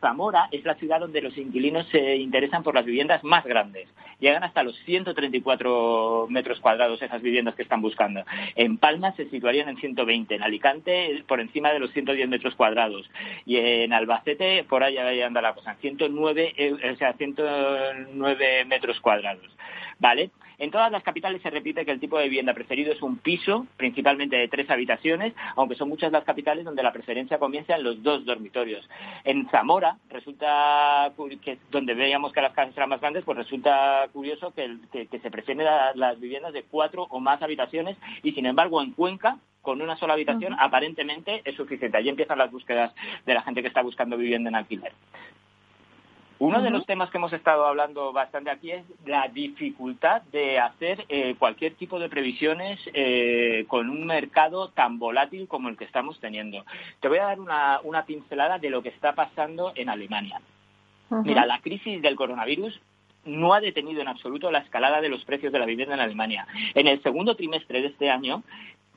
Zamora 0.00 0.48
es 0.50 0.64
la 0.64 0.74
ciudad 0.74 1.00
donde 1.00 1.22
los 1.22 1.36
inquilinos 1.38 1.86
se 1.88 2.16
interesan 2.16 2.62
por 2.62 2.74
las 2.74 2.84
viviendas 2.84 3.24
más 3.24 3.44
grandes. 3.44 3.88
Llegan 4.20 4.42
hasta 4.42 4.62
los 4.62 4.76
134 4.84 6.26
metros 6.28 6.60
cuadrados 6.60 7.00
esas 7.00 7.22
viviendas 7.22 7.54
que 7.54 7.62
están 7.62 7.80
buscando. 7.80 8.24
En 8.56 8.76
Palma 8.76 9.12
se 9.12 9.30
situarían 9.30 9.68
en 9.68 9.76
120, 9.76 10.07
en 10.10 10.42
Alicante 10.42 11.24
por 11.26 11.40
encima 11.40 11.72
de 11.72 11.78
los 11.78 11.92
110 11.92 12.28
metros 12.28 12.54
cuadrados 12.54 13.08
y 13.46 13.56
en 13.56 13.92
Albacete 13.92 14.64
por 14.64 14.82
ahí 14.82 14.98
anda 15.20 15.40
la 15.40 15.54
cosa, 15.54 15.74
109, 15.80 16.54
eh, 16.56 16.92
o 16.92 16.96
sea, 16.96 17.12
109 17.14 18.64
metros 18.64 19.00
cuadrados. 19.00 19.46
¿Vale? 19.98 20.30
En 20.58 20.72
todas 20.72 20.90
las 20.90 21.04
capitales 21.04 21.40
se 21.40 21.50
repite 21.50 21.84
que 21.84 21.92
el 21.92 22.00
tipo 22.00 22.18
de 22.18 22.24
vivienda 22.24 22.52
preferido 22.52 22.92
es 22.92 23.00
un 23.00 23.18
piso, 23.18 23.66
principalmente 23.76 24.36
de 24.36 24.48
tres 24.48 24.68
habitaciones, 24.68 25.32
aunque 25.54 25.76
son 25.76 25.88
muchas 25.88 26.10
las 26.10 26.24
capitales 26.24 26.64
donde 26.64 26.82
la 26.82 26.92
preferencia 26.92 27.38
comienza 27.38 27.76
en 27.76 27.84
los 27.84 28.02
dos 28.02 28.24
dormitorios. 28.24 28.88
En 29.22 29.48
Zamora, 29.50 29.98
resulta 30.10 31.12
que 31.42 31.58
donde 31.70 31.94
veíamos 31.94 32.32
que 32.32 32.42
las 32.42 32.52
casas 32.54 32.76
eran 32.76 32.88
más 32.88 33.00
grandes, 33.00 33.22
pues 33.22 33.38
resulta 33.38 34.08
curioso 34.12 34.52
que, 34.52 34.78
se 34.90 35.30
prefieren 35.30 35.64
las 35.94 36.18
viviendas 36.18 36.52
de 36.52 36.64
cuatro 36.64 37.06
o 37.08 37.20
más 37.20 37.40
habitaciones 37.40 37.96
y, 38.24 38.32
sin 38.32 38.46
embargo, 38.46 38.82
en 38.82 38.92
Cuenca, 38.92 39.38
con 39.62 39.80
una 39.80 39.96
sola 39.96 40.14
habitación, 40.14 40.56
aparentemente 40.58 41.42
es 41.44 41.54
suficiente. 41.54 41.98
Allí 41.98 42.08
empiezan 42.08 42.38
las 42.38 42.50
búsquedas 42.50 42.92
de 43.26 43.34
la 43.34 43.42
gente 43.42 43.62
que 43.62 43.68
está 43.68 43.82
buscando 43.82 44.16
vivienda 44.16 44.48
en 44.48 44.56
alquiler. 44.56 44.92
Uno 46.40 46.62
de 46.62 46.70
los 46.70 46.86
temas 46.86 47.10
que 47.10 47.18
hemos 47.18 47.32
estado 47.32 47.66
hablando 47.66 48.12
bastante 48.12 48.50
aquí 48.50 48.70
es 48.70 48.84
la 49.04 49.26
dificultad 49.26 50.22
de 50.30 50.60
hacer 50.60 51.04
eh, 51.08 51.34
cualquier 51.36 51.74
tipo 51.74 51.98
de 51.98 52.08
previsiones 52.08 52.78
eh, 52.94 53.64
con 53.66 53.90
un 53.90 54.06
mercado 54.06 54.68
tan 54.68 55.00
volátil 55.00 55.48
como 55.48 55.68
el 55.68 55.76
que 55.76 55.84
estamos 55.84 56.20
teniendo. 56.20 56.64
Te 57.00 57.08
voy 57.08 57.18
a 57.18 57.24
dar 57.24 57.40
una, 57.40 58.04
pincelada 58.06 58.58
de 58.58 58.70
lo 58.70 58.82
que 58.82 58.90
está 58.90 59.14
pasando 59.14 59.72
en 59.74 59.88
Alemania. 59.88 60.40
Mira, 61.10 61.44
la 61.44 61.60
crisis 61.60 62.00
del 62.02 62.14
coronavirus 62.14 62.80
no 63.24 63.52
ha 63.52 63.60
detenido 63.60 64.00
en 64.00 64.08
absoluto 64.08 64.50
la 64.50 64.60
escalada 64.60 65.00
de 65.00 65.08
los 65.08 65.24
precios 65.24 65.52
de 65.52 65.58
la 65.58 65.66
vivienda 65.66 65.94
en 65.94 66.00
Alemania. 66.00 66.46
En 66.74 66.86
el 66.86 67.02
segundo 67.02 67.34
trimestre 67.34 67.80
de 67.80 67.88
este 67.88 68.10
año, 68.10 68.44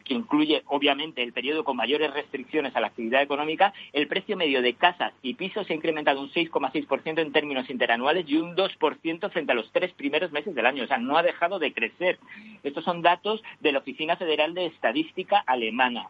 que 0.03 0.13
incluye 0.13 0.63
obviamente 0.67 1.23
el 1.23 1.33
periodo 1.33 1.63
con 1.63 1.77
mayores 1.77 2.13
restricciones 2.13 2.75
a 2.75 2.79
la 2.79 2.87
actividad 2.87 3.21
económica, 3.21 3.73
el 3.93 4.07
precio 4.07 4.37
medio 4.37 4.61
de 4.61 4.73
casas 4.73 5.13
y 5.21 5.35
pisos 5.35 5.67
se 5.67 5.73
ha 5.73 5.75
incrementado 5.75 6.21
un 6.21 6.29
6,6% 6.29 7.19
en 7.19 7.31
términos 7.31 7.69
interanuales 7.69 8.25
y 8.27 8.37
un 8.37 8.55
2% 8.55 9.31
frente 9.31 9.51
a 9.51 9.55
los 9.55 9.71
tres 9.71 9.91
primeros 9.93 10.31
meses 10.31 10.55
del 10.55 10.65
año. 10.65 10.83
O 10.83 10.87
sea, 10.87 10.97
no 10.97 11.17
ha 11.17 11.23
dejado 11.23 11.59
de 11.59 11.73
crecer. 11.73 12.19
Estos 12.63 12.83
son 12.83 13.01
datos 13.01 13.41
de 13.59 13.71
la 13.71 13.79
Oficina 13.79 14.15
Federal 14.17 14.53
de 14.53 14.67
Estadística 14.67 15.39
alemana. 15.39 16.07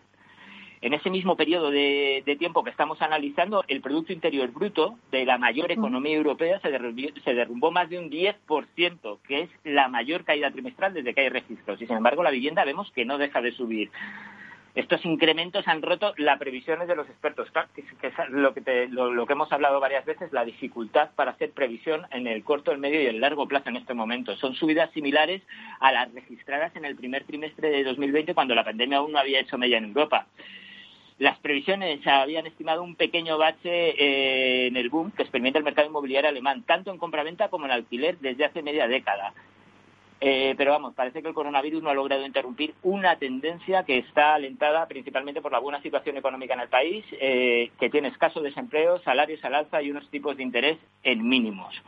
En 0.82 0.96
ese 0.96 1.12
mismo 1.12 1.36
periodo 1.36 1.70
de, 1.70 2.24
tiempo 2.40 2.64
que 2.64 2.72
estamos 2.72 3.00
analizando, 3.04 3.64
el 3.68 3.82
Producto 3.82 4.14
Interior 4.14 4.50
Bruto 4.52 4.98
de 5.12 5.26
la 5.26 5.38
mayor 5.38 5.72
economía 5.72 6.16
europea 6.16 6.60
se, 6.60 6.72
se 7.24 7.34
derrumbó 7.36 7.70
más 7.70 7.88
de 7.88 8.00
un 8.00 8.10
10%, 8.10 9.20
que 9.28 9.42
es 9.42 9.50
la 9.64 9.90
mayor 9.90 10.24
caída 10.24 10.50
trimestral 10.50 10.96
desde 10.96 11.14
que 11.14 11.22
hay 11.22 11.30
registros. 11.30 11.80
Y 11.80 11.86
sin 11.86 11.98
embargo, 11.98 12.24
la 12.24 12.32
vivienda 12.32 12.66
vemos 12.66 12.92
que 12.96 13.06
no 13.06 13.20
deja 13.20 13.42
de 13.42 13.52
subir. 13.52 13.92
Estos 14.74 15.06
incrementos 15.06 15.68
han 15.68 15.84
roto 15.84 16.14
las 16.18 16.40
previsiones 16.40 16.88
de 16.88 16.96
los 16.96 17.08
expertos, 17.10 17.50
que 17.76 18.08
es 18.08 18.14
lo 18.30 18.54
que, 18.54 18.88
lo, 18.90 19.28
que 19.28 19.34
hemos 19.34 19.52
hablado 19.52 19.82
varias 19.82 20.06
veces, 20.06 20.32
la 20.32 20.46
dificultad 20.46 21.12
para 21.16 21.32
hacer 21.32 21.52
previsión 21.52 22.08
en 22.10 22.26
el 22.26 22.44
corto, 22.44 22.72
el 22.72 22.78
medio 22.78 23.02
y 23.02 23.06
el 23.06 23.20
largo 23.20 23.48
plazo 23.48 23.70
en 23.70 23.76
este 23.76 23.94
momento. 23.94 24.36
Son 24.38 24.56
subidas 24.56 24.90
similares 24.92 25.44
a 25.80 25.92
las 25.92 26.12
registradas 26.14 26.74
en 26.76 26.86
el 26.86 26.96
primer 26.96 27.26
trimestre 27.26 27.70
de 27.70 27.84
2020, 27.84 28.34
cuando 28.34 28.56
la 28.56 28.64
pandemia 28.64 29.00
aún 29.00 29.12
no 29.12 29.20
había 29.20 29.42
hecho 29.42 29.58
mella 29.58 29.78
en 29.78 29.86
Europa. 29.86 30.26
Las 31.22 31.38
previsiones 31.38 32.00
habían 32.08 32.48
estimado 32.48 32.82
un 32.82 32.96
pequeño 32.96 33.38
bache 33.38 33.70
eh, 33.70 34.66
en 34.66 34.76
el 34.76 34.90
boom 34.90 35.12
que 35.12 35.22
experimenta 35.22 35.60
el 35.60 35.64
mercado 35.64 35.88
inmobiliario 35.88 36.28
alemán, 36.28 36.64
tanto 36.64 36.90
en 36.90 36.98
compraventa 36.98 37.50
como 37.50 37.66
en 37.66 37.72
alquiler 37.72 38.18
desde 38.18 38.46
hace 38.46 38.64
media 38.64 38.88
década. 38.88 39.32
Eh, 40.20 40.56
pero 40.58 40.72
vamos, 40.72 40.96
parece 40.96 41.22
que 41.22 41.28
el 41.28 41.36
coronavirus 41.36 41.84
no 41.84 41.92
ha 41.92 41.94
logrado 41.94 42.26
interrumpir 42.26 42.74
una 42.82 43.18
tendencia 43.18 43.84
que 43.84 44.00
está 44.00 44.34
alentada 44.34 44.88
principalmente 44.88 45.44
por 45.44 45.52
la 45.52 45.60
buena 45.60 45.80
situación 45.84 46.18
económica 46.18 46.56
en 46.56 46.62
el 46.62 46.70
país, 46.70 47.06
eh, 47.12 47.70
que 47.80 47.92
tiene 47.92 48.08
escaso 48.08 48.42
desempleo, 48.42 48.98
salarios 49.04 49.46
al 49.46 49.54
alza 49.54 49.80
y 49.84 49.92
unos 49.92 50.10
tipos 50.10 50.36
de 50.38 50.42
interés 50.42 50.80
en 51.04 51.30
mínimos. 51.30 51.80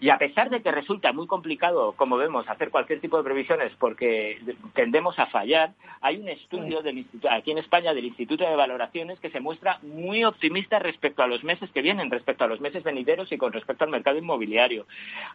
Y 0.00 0.08
a 0.08 0.16
pesar 0.16 0.48
de 0.48 0.62
que 0.62 0.72
resulta 0.72 1.12
muy 1.12 1.26
complicado, 1.26 1.92
como 1.92 2.16
vemos, 2.16 2.48
hacer 2.48 2.70
cualquier 2.70 3.00
tipo 3.00 3.18
de 3.18 3.22
previsiones 3.24 3.70
porque 3.78 4.40
tendemos 4.74 5.18
a 5.18 5.26
fallar, 5.26 5.74
hay 6.00 6.16
un 6.16 6.28
estudio 6.28 6.80
del 6.80 7.04
aquí 7.30 7.50
en 7.50 7.58
España 7.58 7.92
del 7.92 8.06
Instituto 8.06 8.48
de 8.48 8.56
Valoraciones 8.56 9.20
que 9.20 9.28
se 9.28 9.40
muestra 9.40 9.78
muy 9.82 10.24
optimista 10.24 10.78
respecto 10.78 11.22
a 11.22 11.26
los 11.26 11.44
meses 11.44 11.70
que 11.72 11.82
vienen, 11.82 12.10
respecto 12.10 12.44
a 12.44 12.46
los 12.46 12.62
meses 12.62 12.82
venideros 12.82 13.30
y 13.30 13.36
con 13.36 13.52
respecto 13.52 13.84
al 13.84 13.90
mercado 13.90 14.16
inmobiliario. 14.16 14.86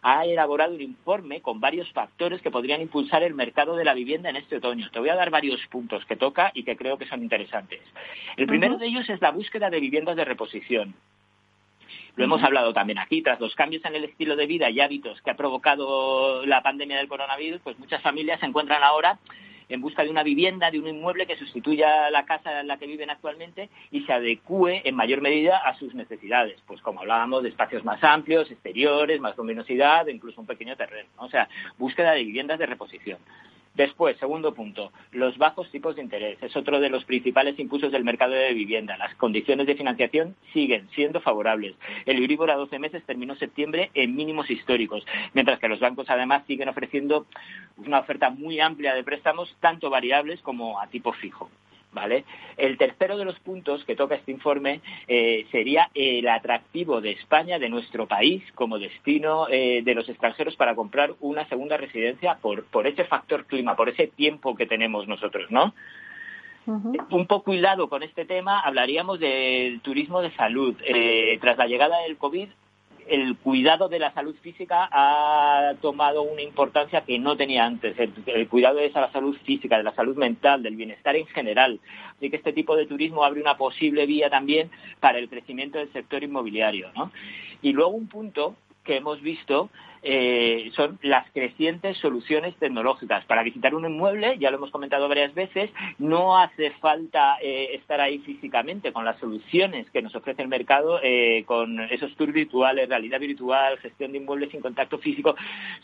Ha 0.02 0.24
elaborado 0.24 0.74
un 0.74 0.80
informe 0.80 1.40
con 1.42 1.60
varios 1.60 1.88
factores 1.92 2.42
que 2.42 2.50
podrían 2.50 2.80
impulsar 2.80 3.22
el 3.22 3.34
mercado 3.34 3.76
de 3.76 3.84
la 3.84 3.94
vivienda 3.94 4.30
en 4.30 4.36
este 4.36 4.56
otoño. 4.56 4.90
Te 4.90 4.98
voy 4.98 5.10
a 5.10 5.14
dar 5.14 5.30
varios 5.30 5.64
puntos 5.68 6.04
que 6.06 6.16
toca 6.16 6.50
y 6.54 6.64
que 6.64 6.76
creo 6.76 6.98
que 6.98 7.06
son 7.06 7.22
interesantes. 7.22 7.82
El 8.36 8.46
primero 8.46 8.78
de 8.78 8.86
ellos 8.86 9.08
es 9.08 9.20
la 9.20 9.30
búsqueda 9.30 9.70
de 9.70 9.78
viviendas 9.78 10.16
de 10.16 10.24
reposición. 10.24 10.94
Lo 12.16 12.24
hemos 12.24 12.42
hablado 12.42 12.72
también 12.72 12.98
aquí, 12.98 13.20
tras 13.20 13.38
los 13.40 13.54
cambios 13.54 13.84
en 13.84 13.94
el 13.94 14.04
estilo 14.04 14.36
de 14.36 14.46
vida 14.46 14.70
y 14.70 14.80
hábitos 14.80 15.20
que 15.20 15.30
ha 15.30 15.36
provocado 15.36 16.46
la 16.46 16.62
pandemia 16.62 16.96
del 16.96 17.08
coronavirus, 17.08 17.60
pues 17.62 17.78
muchas 17.78 18.00
familias 18.02 18.40
se 18.40 18.46
encuentran 18.46 18.82
ahora 18.82 19.18
en 19.68 19.82
busca 19.82 20.02
de 20.02 20.10
una 20.10 20.22
vivienda, 20.22 20.70
de 20.70 20.78
un 20.78 20.86
inmueble 20.86 21.26
que 21.26 21.36
sustituya 21.36 22.08
la 22.10 22.24
casa 22.24 22.60
en 22.60 22.68
la 22.68 22.78
que 22.78 22.86
viven 22.86 23.10
actualmente 23.10 23.68
y 23.90 24.02
se 24.02 24.12
adecue 24.12 24.80
en 24.84 24.94
mayor 24.94 25.20
medida 25.20 25.58
a 25.58 25.76
sus 25.76 25.94
necesidades. 25.94 26.58
Pues 26.66 26.80
como 26.80 27.00
hablábamos 27.00 27.42
de 27.42 27.50
espacios 27.50 27.84
más 27.84 28.02
amplios, 28.02 28.50
exteriores, 28.50 29.20
más 29.20 29.36
luminosidad, 29.36 30.06
incluso 30.06 30.40
un 30.40 30.46
pequeño 30.46 30.76
terreno. 30.76 31.10
O 31.18 31.28
sea, 31.28 31.48
búsqueda 31.76 32.12
de 32.12 32.24
viviendas 32.24 32.58
de 32.58 32.66
reposición. 32.66 33.18
Después, 33.76 34.16
segundo 34.16 34.54
punto, 34.54 34.90
los 35.12 35.36
bajos 35.36 35.70
tipos 35.70 35.96
de 35.96 36.02
interés. 36.02 36.42
Es 36.42 36.56
otro 36.56 36.80
de 36.80 36.88
los 36.88 37.04
principales 37.04 37.58
impulsos 37.58 37.92
del 37.92 38.04
mercado 38.04 38.32
de 38.32 38.54
vivienda. 38.54 38.96
Las 38.96 39.14
condiciones 39.16 39.66
de 39.66 39.74
financiación 39.74 40.34
siguen 40.54 40.88
siendo 40.94 41.20
favorables. 41.20 41.74
El 42.06 42.16
Euribor 42.16 42.50
a 42.50 42.56
12 42.56 42.78
meses 42.78 43.04
terminó 43.04 43.36
septiembre 43.36 43.90
en 43.92 44.16
mínimos 44.16 44.50
históricos, 44.50 45.04
mientras 45.34 45.58
que 45.58 45.68
los 45.68 45.78
bancos 45.78 46.08
además 46.08 46.44
siguen 46.46 46.70
ofreciendo 46.70 47.26
una 47.76 47.98
oferta 47.98 48.30
muy 48.30 48.60
amplia 48.60 48.94
de 48.94 49.04
préstamos, 49.04 49.54
tanto 49.60 49.90
variables 49.90 50.40
como 50.40 50.80
a 50.80 50.86
tipo 50.86 51.12
fijo. 51.12 51.50
El 52.56 52.78
tercero 52.78 53.16
de 53.16 53.24
los 53.24 53.38
puntos 53.40 53.84
que 53.84 53.96
toca 53.96 54.14
este 54.14 54.32
informe 54.32 54.80
eh, 55.08 55.46
sería 55.50 55.90
el 55.94 56.28
atractivo 56.28 57.00
de 57.00 57.12
España, 57.12 57.58
de 57.58 57.68
nuestro 57.68 58.06
país, 58.06 58.42
como 58.54 58.78
destino 58.78 59.46
eh, 59.48 59.82
de 59.82 59.94
los 59.94 60.08
extranjeros 60.08 60.56
para 60.56 60.74
comprar 60.74 61.14
una 61.20 61.48
segunda 61.48 61.76
residencia 61.76 62.36
por, 62.40 62.64
por 62.64 62.86
ese 62.86 63.04
factor 63.04 63.46
clima, 63.46 63.76
por 63.76 63.88
ese 63.88 64.06
tiempo 64.08 64.54
que 64.54 64.66
tenemos 64.66 65.08
nosotros, 65.08 65.50
¿no? 65.50 65.74
Un 66.66 67.26
poco 67.28 67.54
hilado 67.54 67.88
con 67.88 68.02
este 68.02 68.24
tema, 68.24 68.58
hablaríamos 68.58 69.20
del 69.20 69.80
turismo 69.82 70.20
de 70.20 70.34
salud. 70.34 70.74
Eh, 70.84 71.38
tras 71.40 71.56
la 71.56 71.68
llegada 71.68 72.00
del 72.00 72.16
COVID, 72.16 72.48
el 73.08 73.36
cuidado 73.36 73.88
de 73.88 73.98
la 73.98 74.12
salud 74.12 74.34
física 74.42 74.88
ha 74.90 75.74
tomado 75.80 76.22
una 76.22 76.42
importancia 76.42 77.02
que 77.02 77.18
no 77.18 77.36
tenía 77.36 77.64
antes. 77.64 77.96
El, 77.98 78.48
cuidado 78.48 78.78
de 78.78 78.90
la 78.90 79.10
salud 79.12 79.36
física, 79.44 79.76
de 79.76 79.84
la 79.84 79.94
salud 79.94 80.16
mental, 80.16 80.62
del 80.62 80.76
bienestar 80.76 81.16
en 81.16 81.26
general. 81.26 81.80
Así 82.16 82.30
que 82.30 82.36
este 82.36 82.52
tipo 82.52 82.76
de 82.76 82.86
turismo 82.86 83.24
abre 83.24 83.40
una 83.40 83.56
posible 83.56 84.06
vía 84.06 84.30
también 84.30 84.70
para 85.00 85.18
el 85.18 85.28
crecimiento 85.28 85.78
del 85.78 85.92
sector 85.92 86.22
inmobiliario. 86.22 86.90
Y 87.62 87.72
luego 87.72 87.90
un 87.90 88.08
punto 88.08 88.56
que 88.86 88.96
hemos 88.96 89.20
visto 89.20 89.68
eh, 90.08 90.70
son 90.76 91.00
las 91.02 91.28
crecientes 91.32 91.98
soluciones 91.98 92.54
tecnológicas. 92.56 93.24
Para 93.24 93.42
visitar 93.42 93.74
un 93.74 93.86
inmueble, 93.86 94.38
ya 94.38 94.52
lo 94.52 94.58
hemos 94.58 94.70
comentado 94.70 95.08
varias 95.08 95.34
veces, 95.34 95.68
no 95.98 96.38
hace 96.38 96.70
falta 96.70 97.38
eh, 97.42 97.70
estar 97.74 98.00
ahí 98.00 98.20
físicamente 98.20 98.92
con 98.92 99.04
las 99.04 99.18
soluciones 99.18 99.90
que 99.90 100.02
nos 100.02 100.14
ofrece 100.14 100.42
el 100.42 100.48
mercado, 100.48 101.00
eh, 101.02 101.42
con 101.44 101.80
esos 101.80 102.14
tours 102.14 102.32
virtuales, 102.32 102.88
realidad 102.88 103.18
virtual, 103.18 103.78
gestión 103.78 104.12
de 104.12 104.18
inmuebles 104.18 104.52
sin 104.52 104.60
contacto 104.60 104.98
físico. 104.98 105.34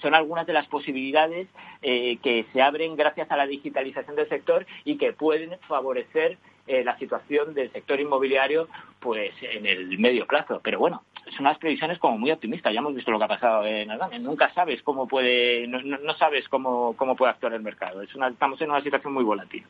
Son 0.00 0.14
algunas 0.14 0.46
de 0.46 0.52
las 0.52 0.68
posibilidades 0.68 1.48
que 1.80 2.46
se 2.52 2.62
abren 2.62 2.94
gracias 2.94 3.28
a 3.32 3.36
la 3.36 3.46
digitalización 3.46 4.14
del 4.14 4.28
sector 4.28 4.66
y 4.84 4.98
que 4.98 5.12
pueden 5.12 5.58
favorecer 5.66 6.38
la 6.68 6.96
situación 6.98 7.54
del 7.54 7.72
sector 7.72 7.98
inmobiliario 7.98 8.68
pues 9.00 9.34
en 9.42 9.66
el 9.66 9.98
medio 9.98 10.26
plazo. 10.26 10.60
Pero 10.62 10.78
bueno, 10.78 11.02
son 11.30 11.46
unas 11.46 11.58
previsiones 11.58 11.98
como 11.98 12.18
muy 12.18 12.30
optimistas. 12.30 12.72
Ya 12.72 12.80
hemos 12.80 12.94
visto 12.94 13.10
lo 13.10 13.18
que 13.18 13.24
ha 13.24 13.28
pasado 13.28 13.64
en 13.64 13.90
Alemania. 13.90 14.18
Nunca 14.18 14.52
sabes 14.52 14.82
cómo 14.82 15.06
puede, 15.06 15.66
no, 15.68 15.80
no, 15.80 16.14
sabes 16.14 16.48
cómo, 16.48 16.94
cómo 16.96 17.16
puede 17.16 17.32
actuar 17.32 17.54
el 17.54 17.62
mercado. 17.62 18.02
Es 18.02 18.14
una, 18.14 18.28
estamos 18.28 18.60
en 18.60 18.70
una 18.70 18.82
situación 18.82 19.12
muy 19.12 19.24
volátil. 19.24 19.64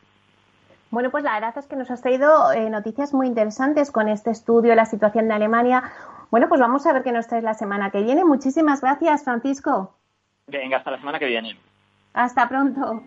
Bueno, 0.89 1.09
pues 1.09 1.23
la 1.23 1.33
verdad 1.33 1.57
es 1.57 1.65
que 1.67 1.75
nos 1.75 1.89
has 1.89 2.01
traído 2.01 2.51
eh, 2.51 2.69
noticias 2.69 3.13
muy 3.13 3.27
interesantes 3.27 3.91
con 3.91 4.09
este 4.09 4.29
estudio, 4.29 4.75
la 4.75 4.85
situación 4.85 5.27
de 5.27 5.33
Alemania. 5.33 5.83
Bueno, 6.29 6.47
pues 6.49 6.61
vamos 6.61 6.85
a 6.85 6.93
ver 6.93 7.03
qué 7.03 7.11
nos 7.11 7.27
traes 7.27 7.43
la 7.43 7.53
semana 7.53 7.89
que 7.89 8.01
viene. 8.01 8.23
Muchísimas 8.23 8.81
gracias, 8.81 9.23
Francisco. 9.23 9.95
Venga, 10.47 10.77
hasta 10.77 10.91
la 10.91 10.97
semana 10.97 11.19
que 11.19 11.25
viene. 11.25 11.57
Hasta 12.13 12.47
pronto. 12.47 13.01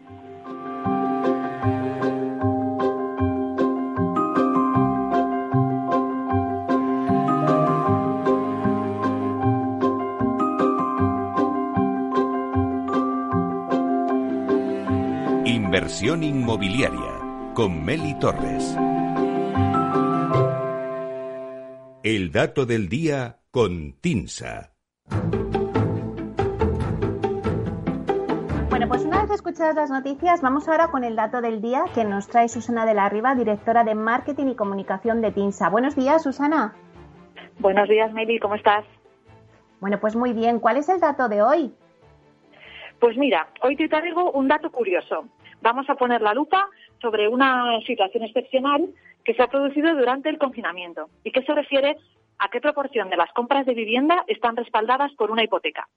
Inversión 15.87 16.25
inmobiliaria 16.25 17.53
con 17.55 17.85
Meli 17.85 18.19
Torres. 18.19 18.77
El 22.03 22.33
dato 22.33 22.67
del 22.67 22.89
día 22.89 23.39
con 23.53 23.93
Tinsa. 24.01 24.73
Bueno, 28.69 28.89
pues 28.89 29.05
una 29.05 29.23
vez 29.23 29.31
escuchadas 29.31 29.77
las 29.77 29.91
noticias, 29.91 30.43
vamos 30.43 30.67
ahora 30.69 30.89
con 30.89 31.05
el 31.05 31.15
dato 31.15 31.41
del 31.41 31.63
día 31.63 31.85
que 31.95 32.03
nos 32.03 32.27
trae 32.27 32.49
Susana 32.49 32.85
de 32.85 32.95
la 32.95 33.09
Riva, 33.09 33.37
directora 33.37 33.85
de 33.85 33.95
Marketing 33.95 34.47
y 34.49 34.57
Comunicación 34.57 35.21
de 35.21 35.31
Tinsa. 35.31 35.69
Buenos 35.69 35.95
días, 35.95 36.25
Susana. 36.25 36.75
Buenos 37.61 37.89
días, 37.89 38.13
Meli, 38.13 38.41
¿cómo 38.41 38.57
estás? 38.57 38.85
Bueno, 39.79 40.01
pues 40.01 40.17
muy 40.17 40.33
bien. 40.33 40.59
¿Cuál 40.59 40.79
es 40.79 40.89
el 40.89 40.99
dato 40.99 41.29
de 41.29 41.43
hoy? 41.43 41.73
Pues 42.99 43.17
mira, 43.17 43.47
hoy 43.63 43.77
te 43.77 43.89
traigo 43.89 44.33
un 44.33 44.49
dato 44.49 44.73
curioso 44.73 45.29
vamos 45.61 45.89
a 45.89 45.95
poner 45.95 46.23
la 46.23 46.35
lupa 46.35 46.69
sobre 47.01 47.29
una 47.29 47.81
situación 47.87 48.25
excepcional 48.25 48.89
que 49.25 49.35
se 49.35 49.43
ha 49.43 49.49
producido 49.49 49.95
durante 49.95 50.29
el 50.29 50.39
confinamiento 50.39 51.09
y 51.25 51.33
que 51.33 51.43
se 51.43 51.55
refiere 51.55 51.97
a 52.39 52.49
qué 52.49 52.61
proporción 52.61 53.09
de 53.11 53.17
las 53.17 53.33
compras 53.33 53.67
de 53.67 53.75
vivienda 53.75 54.25
están 54.27 54.57
respaldadas 54.57 55.13
por 55.15 55.31
una 55.31 55.43
hipoteca. 55.43 55.89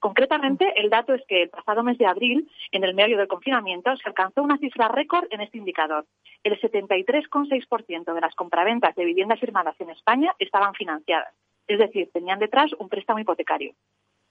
Concretamente, 0.00 0.72
el 0.76 0.90
dato 0.90 1.14
es 1.14 1.22
que 1.26 1.42
el 1.42 1.50
pasado 1.50 1.82
mes 1.82 1.98
de 1.98 2.06
abril, 2.06 2.50
en 2.72 2.84
el 2.84 2.94
medio 2.94 3.16
del 3.16 3.28
confinamiento, 3.28 3.96
se 3.96 4.08
alcanzó 4.08 4.42
una 4.42 4.58
cifra 4.58 4.88
récord 4.88 5.26
en 5.30 5.40
este 5.40 5.58
indicador. 5.58 6.04
El 6.42 6.60
73,6% 6.60 8.12
de 8.12 8.20
las 8.20 8.34
compraventas 8.34 8.94
de 8.96 9.04
viviendas 9.04 9.40
firmadas 9.40 9.80
en 9.80 9.90
España 9.90 10.34
estaban 10.38 10.74
financiadas, 10.74 11.32
es 11.66 11.78
decir, 11.78 12.10
tenían 12.12 12.38
detrás 12.38 12.72
un 12.78 12.88
préstamo 12.88 13.20
hipotecario. 13.20 13.72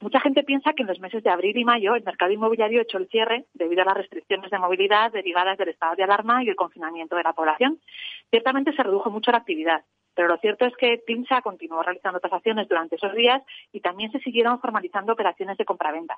Mucha 0.04 0.20
gente 0.20 0.44
piensa 0.44 0.74
que 0.74 0.84
en 0.84 0.90
los 0.90 1.00
meses 1.00 1.24
de 1.24 1.30
abril 1.30 1.58
y 1.58 1.64
mayo 1.64 1.96
el 1.96 2.04
mercado 2.04 2.30
inmobiliario 2.30 2.82
hecho 2.82 2.98
el 2.98 3.08
cierre 3.08 3.46
debido 3.54 3.84
a 3.84 3.86
las 3.86 3.96
restricciones 3.96 4.52
de 4.52 4.60
movilidad 4.60 5.14
derivadas 5.14 5.58
del 5.58 5.70
estado 5.70 5.96
de 5.96 6.04
alarma 6.04 6.44
y 6.44 6.50
el 6.50 6.58
confinamiento 6.58 7.16
de 7.16 7.24
la 7.24 7.32
población. 7.32 7.80
Ciertamente 8.30 8.74
se 8.74 8.84
redujo 8.84 9.10
mucho 9.10 9.32
la 9.32 9.38
actividad, 9.38 9.86
pero 10.14 10.28
lo 10.28 10.36
cierto 10.40 10.66
es 10.66 10.76
que 10.76 10.98
TINSA 10.98 11.42
continuó 11.42 11.82
realizando 11.84 12.20
tasaciones 12.20 12.68
durante 12.68 12.98
esos 12.98 13.14
días 13.14 13.44
y 13.72 13.80
también 13.80 14.12
se 14.12 14.20
siguieron 14.20 14.60
formalizando 14.60 15.14
operaciones 15.14 15.58
de 15.58 15.64
compraventa. 15.64 16.18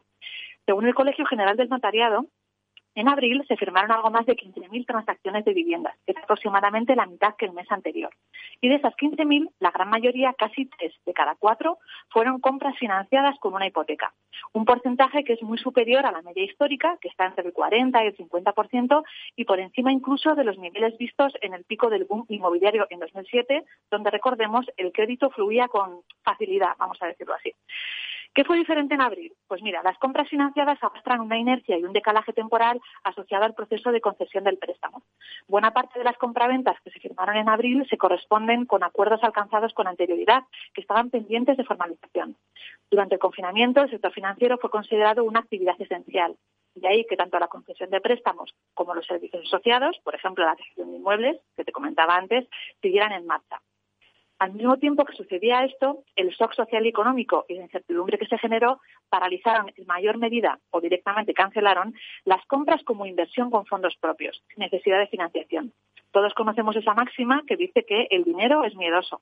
Según 0.66 0.88
el 0.88 0.96
Colegio 0.96 1.28
General 1.28 1.56
del 1.56 1.70
Notariado, 1.70 2.26
En 2.96 3.10
abril 3.10 3.44
se 3.48 3.58
firmaron 3.58 3.92
algo 3.92 4.10
más 4.10 4.26
de 4.26 4.38
15.000 4.38 4.86
transacciones 4.86 5.44
de 5.44 5.54
viviendas, 5.54 5.96
que 6.06 6.14
es 6.14 6.18
aproximadamente 6.18 6.96
la 6.96 7.06
mitad 7.06 7.36
que 7.36 7.46
el 7.46 7.52
mes 7.52 7.70
anterior. 7.70 8.10
Y 8.62 8.70
de 8.70 8.76
esas 8.76 8.96
15.000, 8.96 9.50
la 9.60 9.72
gran 9.72 9.90
mayoría, 9.90 10.34
casi 10.34 10.66
tres 10.66 10.94
de 11.06 11.14
cada 11.14 11.36
cuatro, 11.36 11.78
fueron 12.10 12.40
compras 12.40 12.78
financiadas 12.78 13.38
con 13.40 13.54
una 13.54 13.68
hipoteca. 13.68 14.14
Un 14.54 14.64
porcentaje 14.64 15.26
que 15.26 15.34
es 15.34 15.42
muy 15.42 15.58
superior 15.58 16.06
a 16.06 16.14
la 16.14 16.22
media 16.22 16.46
histórica, 16.46 16.98
que 17.02 17.10
está 17.10 17.26
entre 17.26 17.46
el 17.46 17.52
40 17.52 18.02
y 18.02 18.08
el 18.08 18.16
50%, 18.16 19.04
y 19.36 19.44
por 19.44 19.60
encima 19.60 19.92
incluso 19.92 20.34
de 20.34 20.46
los 20.46 20.58
niveles 20.58 20.98
vistos 20.98 21.34
en 21.42 21.54
el 21.54 21.66
pico 21.66 21.90
del 21.90 22.06
boom 22.06 22.26
inmobiliario 22.30 22.88
en 22.90 23.00
2007, 23.00 23.66
donde 23.92 24.10
recordemos 24.10 24.66
el 24.78 24.94
crédito 24.94 25.30
fluía 25.32 25.68
con 25.68 26.02
facilidad, 26.24 26.76
vamos 26.78 26.98
a 27.02 27.08
decirlo 27.08 27.34
así. 27.34 27.54
¿Qué 28.36 28.44
fue 28.44 28.58
diferente 28.58 28.94
en 28.94 29.02
abril? 29.02 29.34
Pues 29.48 29.62
mira, 29.62 29.82
las 29.82 29.98
compras 29.98 30.28
financiadas 30.28 30.78
arrastran 30.84 31.22
una 31.22 31.40
inercia 31.40 31.80
y 31.80 31.86
un 31.86 31.94
decalaje 31.94 32.34
temporal 32.34 32.82
asociado 33.06 33.46
al 33.46 33.54
proceso 33.54 33.94
de 33.94 34.02
concesión 34.02 34.44
del 34.44 34.58
préstamo. 34.58 35.04
Buena 35.48 35.72
parte 35.72 35.98
de 35.98 36.04
las 36.04 36.18
compraventas 36.18 36.76
que 36.82 36.92
se 36.92 37.00
firmaron 37.00 37.38
en 37.38 37.48
abril 37.48 37.88
se 37.90 37.98
corresponden 37.98 38.66
con 38.66 38.84
acuerdos 38.84 39.24
alcanzados 39.24 39.74
con 39.74 39.88
anterioridad, 39.88 40.44
que 40.74 40.82
estaban 40.82 41.12
pendientes 41.12 41.56
de 41.56 41.64
formalización. 41.64 42.36
Durante 42.92 43.16
el 43.16 43.22
confinamiento, 43.22 43.82
el 43.84 43.90
sector 43.90 44.12
financiero 44.12 44.58
fue 44.58 44.70
considerado 44.70 45.24
una 45.24 45.40
actividad 45.40 45.80
esencial. 45.80 46.36
De 46.74 46.90
ahí 46.90 47.06
que 47.06 47.16
tanto 47.16 47.40
la 47.40 47.48
concesión 47.48 47.90
de 47.90 48.02
préstamos 48.02 48.54
como 48.74 48.94
los 48.94 49.08
servicios 49.08 49.46
asociados, 49.46 49.98
por 50.04 50.14
ejemplo 50.14 50.44
la 50.44 50.58
gestión 50.58 50.92
de 50.92 50.98
inmuebles, 50.98 51.38
que 51.56 51.64
te 51.64 51.72
comentaba 51.72 52.18
antes, 52.18 52.46
siguieran 52.82 53.14
en 53.14 53.26
marcha. 53.26 53.62
Al 54.38 54.52
mismo 54.52 54.78
tiempo 54.78 55.06
que 55.06 55.16
sucedía 55.16 55.64
esto, 55.64 56.04
el 56.18 56.30
shock 56.30 56.54
social 56.54 56.86
y 56.86 56.90
económico 56.90 57.46
y 57.48 57.56
la 57.56 57.64
incertidumbre 57.64 58.18
que 58.18 58.28
se 58.28 58.38
generó 58.38 58.82
paralizaron 59.10 59.72
en 59.78 59.88
mayor 59.88 60.18
medida 60.18 60.60
o 60.72 60.82
directamente 60.82 61.34
cancelaron 61.34 61.96
las 62.26 62.46
compras 62.48 62.84
como 62.84 63.06
inversión 63.06 63.50
con 63.50 63.66
fondos 63.66 63.96
propios, 64.00 64.44
necesidad 64.58 65.00
de 65.00 65.08
financiación. 65.08 65.72
Todos 66.12 66.34
conocemos 66.34 66.76
esa 66.76 66.94
máxima 66.94 67.44
que 67.48 67.56
dice 67.56 67.86
que 67.86 68.08
el 68.10 68.26
dinero 68.26 68.66
es 68.66 68.76
miedoso. 68.76 69.22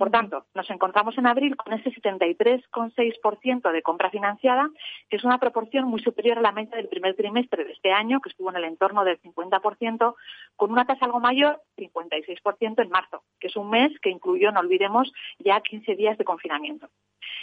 Por 0.00 0.10
tanto, 0.10 0.46
nos 0.54 0.70
encontramos 0.70 1.18
en 1.18 1.26
abril 1.26 1.56
con 1.56 1.74
ese 1.74 1.90
73,6% 1.90 3.70
de 3.70 3.82
compra 3.82 4.08
financiada, 4.08 4.70
que 5.10 5.18
es 5.18 5.24
una 5.24 5.36
proporción 5.36 5.84
muy 5.88 6.00
superior 6.00 6.38
a 6.38 6.40
la 6.40 6.52
media 6.52 6.74
del 6.78 6.88
primer 6.88 7.14
trimestre 7.14 7.66
de 7.66 7.72
este 7.72 7.92
año, 7.92 8.22
que 8.22 8.30
estuvo 8.30 8.48
en 8.48 8.56
el 8.56 8.64
entorno 8.64 9.04
del 9.04 9.20
50%, 9.20 10.14
con 10.56 10.72
una 10.72 10.86
tasa 10.86 11.04
algo 11.04 11.20
mayor, 11.20 11.60
56% 11.76 12.82
en 12.82 12.88
marzo, 12.88 13.24
que 13.38 13.48
es 13.48 13.56
un 13.56 13.68
mes 13.68 13.92
que 14.00 14.08
incluyó, 14.08 14.50
no 14.52 14.60
olvidemos, 14.60 15.12
ya 15.38 15.60
15 15.60 15.94
días 15.96 16.16
de 16.16 16.24
confinamiento. 16.24 16.88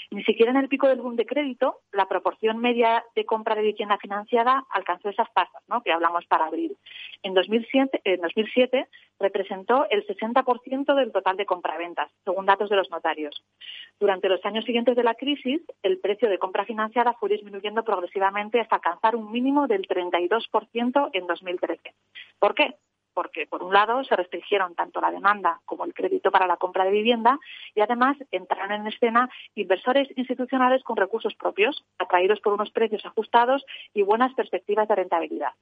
Ni 0.10 0.24
siquiera 0.24 0.52
en 0.52 0.58
el 0.58 0.70
pico 0.70 0.88
del 0.88 1.02
boom 1.02 1.16
de 1.16 1.26
crédito, 1.26 1.82
la 1.92 2.08
proporción 2.08 2.58
media 2.60 3.04
de 3.16 3.26
compra 3.26 3.56
de 3.56 3.62
vivienda 3.62 3.98
financiada 3.98 4.64
alcanzó 4.70 5.10
esas 5.10 5.32
tasas, 5.34 5.62
¿no? 5.68 5.82
que 5.82 5.92
hablamos 5.92 6.26
para 6.26 6.46
abril. 6.46 6.78
En 7.24 7.34
2007, 7.34 8.02
en 8.04 8.22
2007 8.22 8.88
representó 9.20 9.86
el 9.90 10.08
60% 10.08 10.96
del 10.96 11.12
total 11.12 11.38
de 11.38 11.46
compraventas, 11.46 12.10
según 12.24 12.46
datos 12.48 12.70
de 12.70 12.76
los 12.76 12.90
notarios. 12.90 13.44
Durante 14.00 14.30
los 14.30 14.44
años 14.44 14.66
siguientes 14.66 14.96
de 14.96 15.04
la 15.04 15.14
crisis, 15.14 15.62
el 15.84 16.00
precio 16.00 16.30
de 16.30 16.40
compra 16.40 16.66
financiada 16.66 17.14
fue 17.14 17.30
disminuyendo 17.30 17.84
progresivamente 17.84 18.60
hasta 18.60 18.78
alcanzar 18.78 19.16
un 19.16 19.32
mínimo 19.32 19.68
del 19.68 19.88
32% 19.88 21.10
en 21.14 21.28
2013. 21.28 21.94
¿Por 22.40 22.56
qué? 22.56 22.76
Porque, 23.18 23.48
por 23.48 23.64
un 23.64 23.74
lado, 23.74 24.04
se 24.04 24.16
restringieron 24.16 24.76
tanto 24.76 25.02
la 25.02 25.10
demanda 25.10 25.60
como 25.66 25.86
el 25.86 25.96
crédito 25.96 26.30
para 26.30 26.46
la 26.46 26.58
compra 26.58 26.86
de 26.86 26.92
vivienda 26.92 27.40
y, 27.74 27.82
además, 27.82 28.16
entraron 28.30 28.72
en 28.72 28.86
escena 28.86 29.28
inversores 29.56 30.08
institucionales 30.16 30.84
con 30.84 30.98
recursos 30.98 31.34
propios, 31.34 31.84
atraídos 31.98 32.40
por 32.42 32.54
unos 32.54 32.70
precios 32.70 33.04
ajustados 33.08 33.66
y 33.96 34.04
buenas 34.04 34.36
perspectivas 34.36 34.88
de 34.88 34.94
rentabilidad. 34.94 35.54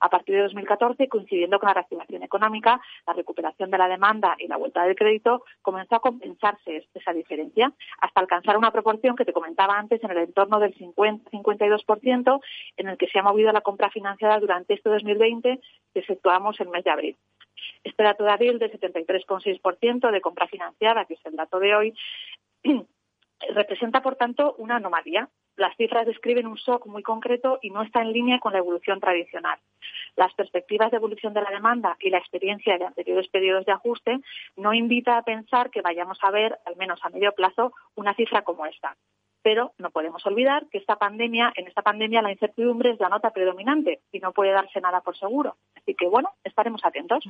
A 0.00 0.10
partir 0.10 0.34
de 0.34 0.42
2014, 0.42 1.08
coincidiendo 1.08 1.58
con 1.60 1.68
la 1.68 1.74
reactivación 1.74 2.24
económica, 2.24 2.80
la 3.06 3.12
recuperación 3.12 3.70
de 3.70 3.78
la 3.78 3.88
demanda 3.88 4.34
y 4.38 4.48
la 4.48 4.56
vuelta 4.56 4.82
del 4.82 4.96
crédito, 4.96 5.44
comenzó 5.62 5.96
a 5.96 6.00
compensarse 6.00 6.88
esa 6.92 7.12
diferencia 7.12 7.72
hasta 8.00 8.20
alcanzar 8.20 8.56
una 8.56 8.72
proporción 8.72 9.16
que 9.16 9.24
te 9.24 9.32
comentaba 9.32 9.78
antes 9.78 10.02
en 10.02 10.10
el 10.10 10.18
entorno 10.18 10.58
del 10.58 10.74
50-52%, 10.74 12.40
en 12.76 12.88
el 12.88 12.98
que 12.98 13.06
se 13.06 13.18
ha 13.18 13.22
movido 13.22 13.52
la 13.52 13.60
compra 13.60 13.90
financiada 13.90 14.38
durante 14.40 14.74
este 14.74 14.90
2020, 14.90 15.60
que 15.94 16.00
efectuamos 16.00 16.58
el 16.60 16.68
mes 16.68 16.84
de 16.84 16.90
abril. 16.96 17.16
Este 17.84 18.02
dato 18.02 18.24
de 18.24 18.32
abril 18.32 18.58
del 18.58 18.72
73,6% 18.72 20.10
de 20.10 20.20
compra 20.20 20.48
financiada, 20.48 21.04
que 21.04 21.14
es 21.14 21.26
el 21.26 21.36
dato 21.36 21.58
de 21.58 21.74
hoy, 21.74 21.94
representa, 23.54 24.02
por 24.02 24.16
tanto, 24.16 24.54
una 24.58 24.76
anomalía. 24.76 25.28
Las 25.56 25.76
cifras 25.76 26.06
describen 26.06 26.46
un 26.46 26.56
shock 26.56 26.86
muy 26.86 27.02
concreto 27.02 27.58
y 27.62 27.70
no 27.70 27.82
está 27.82 28.02
en 28.02 28.12
línea 28.12 28.40
con 28.40 28.52
la 28.52 28.58
evolución 28.58 29.00
tradicional. 29.00 29.58
Las 30.16 30.34
perspectivas 30.34 30.90
de 30.90 30.98
evolución 30.98 31.32
de 31.32 31.42
la 31.42 31.50
demanda 31.50 31.96
y 32.00 32.10
la 32.10 32.18
experiencia 32.18 32.76
de 32.76 32.84
anteriores 32.84 33.28
periodos 33.28 33.64
de 33.64 33.72
ajuste 33.72 34.18
no 34.56 34.74
invita 34.74 35.16
a 35.16 35.22
pensar 35.22 35.70
que 35.70 35.82
vayamos 35.82 36.18
a 36.22 36.30
ver, 36.30 36.58
al 36.66 36.76
menos 36.76 37.00
a 37.02 37.10
medio 37.10 37.32
plazo, 37.32 37.72
una 37.94 38.14
cifra 38.14 38.42
como 38.42 38.66
esta. 38.66 38.96
Pero 39.46 39.74
no 39.78 39.90
podemos 39.90 40.26
olvidar 40.26 40.66
que 40.72 40.78
esta 40.78 40.96
pandemia, 40.96 41.52
en 41.54 41.68
esta 41.68 41.82
pandemia 41.82 42.20
la 42.20 42.32
incertidumbre 42.32 42.90
es 42.90 42.98
la 42.98 43.08
nota 43.08 43.30
predominante 43.30 44.00
y 44.10 44.18
no 44.18 44.32
puede 44.32 44.50
darse 44.50 44.80
nada 44.80 45.02
por 45.02 45.16
seguro. 45.16 45.54
Así 45.76 45.94
que 45.94 46.08
bueno, 46.08 46.30
estaremos 46.42 46.84
atentos. 46.84 47.22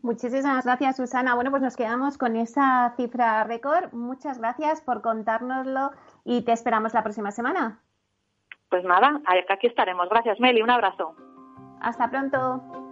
Muchísimas 0.00 0.64
gracias, 0.64 0.96
Susana. 0.96 1.34
Bueno, 1.34 1.50
pues 1.50 1.60
nos 1.60 1.74
quedamos 1.74 2.18
con 2.18 2.36
esa 2.36 2.94
cifra 2.96 3.42
récord. 3.42 3.92
Muchas 3.92 4.38
gracias 4.38 4.80
por 4.80 5.02
contárnoslo 5.02 5.90
y 6.24 6.42
te 6.42 6.52
esperamos 6.52 6.94
la 6.94 7.02
próxima 7.02 7.32
semana. 7.32 7.80
Pues 8.68 8.84
nada, 8.84 9.20
aquí 9.48 9.66
estaremos. 9.66 10.08
Gracias, 10.08 10.38
Meli. 10.38 10.62
Un 10.62 10.70
abrazo. 10.70 11.16
Hasta 11.80 12.08
pronto. 12.10 12.87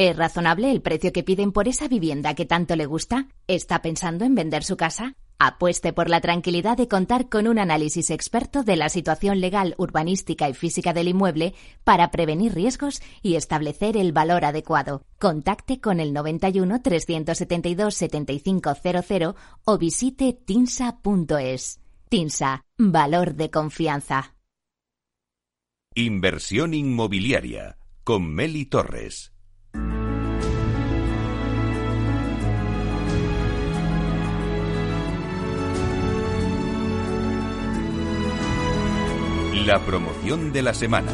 ¿Es 0.00 0.16
razonable 0.16 0.70
el 0.70 0.80
precio 0.80 1.12
que 1.12 1.24
piden 1.24 1.50
por 1.50 1.66
esa 1.66 1.88
vivienda 1.88 2.34
que 2.34 2.46
tanto 2.46 2.76
le 2.76 2.86
gusta? 2.86 3.26
¿Está 3.48 3.82
pensando 3.82 4.24
en 4.24 4.36
vender 4.36 4.62
su 4.62 4.76
casa? 4.76 5.16
Apueste 5.40 5.92
por 5.92 6.08
la 6.08 6.20
tranquilidad 6.20 6.76
de 6.76 6.86
contar 6.86 7.28
con 7.28 7.48
un 7.48 7.58
análisis 7.58 8.10
experto 8.10 8.62
de 8.62 8.76
la 8.76 8.90
situación 8.90 9.40
legal, 9.40 9.74
urbanística 9.76 10.48
y 10.48 10.54
física 10.54 10.92
del 10.92 11.08
inmueble 11.08 11.52
para 11.82 12.12
prevenir 12.12 12.54
riesgos 12.54 13.02
y 13.22 13.34
establecer 13.34 13.96
el 13.96 14.12
valor 14.12 14.44
adecuado. 14.44 15.02
Contacte 15.18 15.80
con 15.80 15.98
el 15.98 16.12
91 16.12 16.80
372 16.80 17.92
7500 17.92 19.34
o 19.64 19.78
visite 19.78 20.32
tinsa.es. 20.32 21.80
Tinsa, 22.08 22.62
valor 22.78 23.34
de 23.34 23.50
confianza. 23.50 24.36
Inversión 25.96 26.72
inmobiliaria 26.72 27.78
con 28.04 28.32
Meli 28.32 28.64
Torres. 28.64 29.32
La 39.68 39.80
promoción 39.80 40.50
de 40.50 40.62
la 40.62 40.72
semana. 40.72 41.12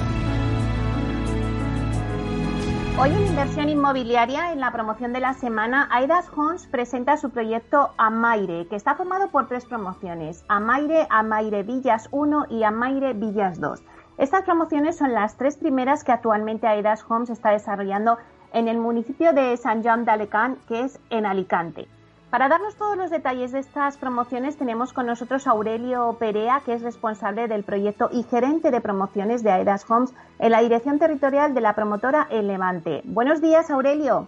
Hoy 2.96 3.10
en 3.10 3.26
Inversión 3.26 3.68
Inmobiliaria, 3.68 4.52
en 4.52 4.60
la 4.60 4.70
promoción 4.70 5.12
de 5.12 5.18
la 5.18 5.34
semana, 5.34 5.88
Aidas 5.90 6.30
Homes 6.36 6.68
presenta 6.68 7.16
su 7.16 7.30
proyecto 7.30 7.90
Amaire, 7.96 8.68
que 8.68 8.76
está 8.76 8.94
formado 8.94 9.32
por 9.32 9.48
tres 9.48 9.64
promociones, 9.64 10.44
Amaire, 10.46 11.08
Amaire 11.10 11.64
Villas 11.64 12.08
1 12.12 12.46
y 12.48 12.62
Amaire 12.62 13.12
Villas 13.14 13.58
2. 13.58 13.82
Estas 14.18 14.42
promociones 14.42 14.96
son 14.98 15.14
las 15.14 15.36
tres 15.36 15.56
primeras 15.56 16.04
que 16.04 16.12
actualmente 16.12 16.68
Aidas 16.68 17.04
Homes 17.08 17.30
está 17.30 17.50
desarrollando 17.50 18.18
en 18.52 18.68
el 18.68 18.78
municipio 18.78 19.32
de 19.32 19.56
San 19.56 19.82
Juan 19.82 20.04
de 20.04 20.12
Alicante, 20.12 20.60
que 20.68 20.82
es 20.82 21.00
en 21.10 21.26
Alicante. 21.26 21.88
Para 22.34 22.48
darnos 22.48 22.74
todos 22.74 22.96
los 22.96 23.10
detalles 23.10 23.52
de 23.52 23.60
estas 23.60 23.96
promociones 23.96 24.58
tenemos 24.58 24.92
con 24.92 25.06
nosotros 25.06 25.46
a 25.46 25.52
Aurelio 25.52 26.16
Perea, 26.18 26.62
que 26.66 26.72
es 26.72 26.82
responsable 26.82 27.46
del 27.46 27.62
proyecto 27.62 28.08
y 28.10 28.24
gerente 28.24 28.72
de 28.72 28.80
promociones 28.80 29.44
de 29.44 29.52
Aedas 29.52 29.88
Homes 29.88 30.12
en 30.40 30.50
la 30.50 30.60
dirección 30.60 30.98
territorial 30.98 31.54
de 31.54 31.60
la 31.60 31.76
promotora 31.76 32.26
El 32.32 32.48
Levante. 32.48 33.02
Buenos 33.04 33.40
días, 33.40 33.70
Aurelio. 33.70 34.26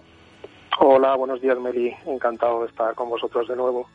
Hola, 0.79 1.16
buenos 1.16 1.40
días, 1.40 1.59
Meli. 1.59 1.97
Encantado 2.07 2.61
de 2.61 2.69
estar 2.69 2.95
con 2.95 3.11
vosotros 3.11 3.49
de 3.49 3.57
nuevo. 3.57 3.88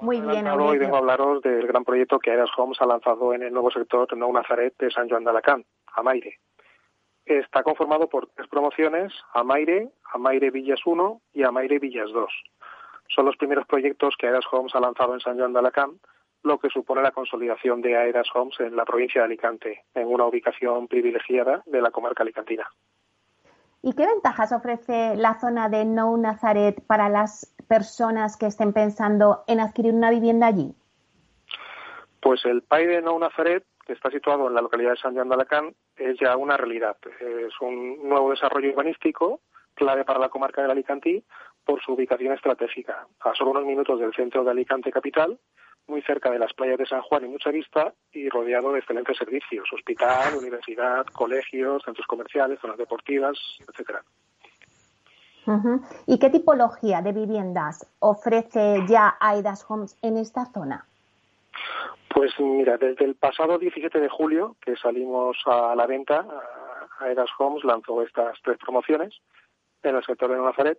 Muy 0.00 0.20
bien, 0.20 0.48
Aurelio. 0.48 0.72
Hoy 0.72 0.78
vengo 0.78 0.96
a 0.96 0.98
hablaros 0.98 1.42
del 1.42 1.68
gran 1.68 1.84
proyecto 1.84 2.18
que 2.18 2.32
Aedas 2.32 2.50
Homes 2.58 2.78
ha 2.80 2.86
lanzado 2.86 3.32
en 3.34 3.44
el 3.44 3.52
nuevo 3.52 3.70
sector 3.70 4.08
Nou 4.18 4.32
Nazaret 4.32 4.74
de 4.80 4.90
San 4.90 5.08
Juan 5.08 5.22
de 5.22 5.30
Alacant, 5.30 5.64
Amaire. 5.94 6.40
Está 7.24 7.62
conformado 7.62 8.08
por 8.08 8.26
tres 8.34 8.48
promociones, 8.48 9.12
Amaire, 9.32 9.90
Amaire 10.12 10.50
Villas 10.50 10.80
1 10.84 11.20
y 11.34 11.44
Amaire 11.44 11.78
Villas 11.78 12.10
2 12.12 12.28
son 13.14 13.26
los 13.26 13.36
primeros 13.36 13.66
proyectos 13.66 14.14
que 14.18 14.26
Aedas 14.26 14.44
Homes 14.50 14.74
ha 14.74 14.80
lanzado 14.80 15.14
en 15.14 15.20
San 15.20 15.36
Juan 15.36 15.52
de 15.52 15.58
Alacant 15.58 16.00
lo 16.42 16.58
que 16.58 16.70
supone 16.70 17.02
la 17.02 17.10
consolidación 17.10 17.82
de 17.82 17.96
Aedas 17.96 18.28
Homes 18.34 18.58
en 18.60 18.74
la 18.74 18.84
provincia 18.84 19.20
de 19.20 19.26
Alicante, 19.26 19.84
en 19.94 20.08
una 20.08 20.24
ubicación 20.24 20.88
privilegiada 20.88 21.62
de 21.66 21.82
la 21.82 21.90
comarca 21.90 22.22
alicantina. 22.22 22.66
¿Y 23.82 23.94
qué 23.94 24.06
ventajas 24.06 24.52
ofrece 24.52 25.16
la 25.16 25.38
zona 25.40 25.68
de 25.68 25.84
Nou 25.84 26.16
Nazaret 26.16 26.80
para 26.86 27.08
las 27.08 27.54
personas 27.68 28.36
que 28.36 28.46
estén 28.46 28.72
pensando 28.72 29.44
en 29.46 29.60
adquirir 29.60 29.94
una 29.94 30.10
vivienda 30.10 30.46
allí? 30.46 30.74
Pues 32.20 32.44
el 32.44 32.62
PAI 32.62 32.86
de 32.86 33.02
Nou 33.02 33.18
Nazaret, 33.18 33.64
que 33.86 33.94
está 33.94 34.10
situado 34.10 34.48
en 34.48 34.54
la 34.54 34.60
localidad 34.60 34.92
de 34.92 35.00
San 35.00 35.14
Juan 35.14 35.28
de 35.28 35.34
Alacant, 35.34 35.74
es 35.96 36.18
ya 36.20 36.36
una 36.36 36.56
realidad. 36.56 36.96
Es 37.20 37.58
un 37.60 38.06
nuevo 38.06 38.30
desarrollo 38.30 38.70
urbanístico 38.70 39.40
clave 39.74 40.04
para 40.04 40.20
la 40.20 40.28
comarca 40.28 40.60
del 40.60 40.70
Alicantí 40.70 41.24
por 41.70 41.80
su 41.82 41.92
ubicación 41.92 42.32
estratégica, 42.34 43.06
a 43.20 43.32
solo 43.32 43.52
unos 43.52 43.64
minutos 43.64 44.00
del 44.00 44.12
centro 44.12 44.42
de 44.42 44.50
Alicante 44.50 44.90
capital, 44.90 45.38
muy 45.86 46.02
cerca 46.02 46.28
de 46.28 46.40
las 46.40 46.52
playas 46.52 46.78
de 46.78 46.86
San 46.86 47.00
Juan 47.02 47.24
y 47.24 47.28
mucha 47.28 47.50
vista 47.50 47.94
y 48.12 48.28
rodeado 48.28 48.72
de 48.72 48.80
excelentes 48.80 49.16
servicios, 49.16 49.68
hospital, 49.72 50.34
universidad, 50.36 51.06
colegios, 51.06 51.84
centros 51.84 52.08
comerciales, 52.08 52.58
zonas 52.58 52.76
deportivas, 52.76 53.38
etcétera. 53.68 54.02
¿Y 56.08 56.18
qué 56.18 56.30
tipología 56.30 57.02
de 57.02 57.12
viviendas 57.12 57.86
ofrece 58.00 58.84
ya 58.88 59.16
Aidas 59.20 59.64
Homes 59.68 59.96
en 60.02 60.16
esta 60.16 60.46
zona? 60.46 60.84
Pues 62.12 62.32
mira, 62.40 62.78
desde 62.78 63.04
el 63.04 63.14
pasado 63.14 63.58
17 63.58 64.00
de 64.00 64.08
julio 64.08 64.56
que 64.60 64.74
salimos 64.74 65.36
a 65.46 65.76
la 65.76 65.86
venta, 65.86 66.26
Aidas 66.98 67.30
Homes 67.38 67.62
lanzó 67.62 68.02
estas 68.02 68.36
tres 68.42 68.58
promociones 68.58 69.14
en 69.82 69.96
el 69.96 70.04
sector 70.04 70.30
de 70.30 70.38
Nazaret, 70.38 70.78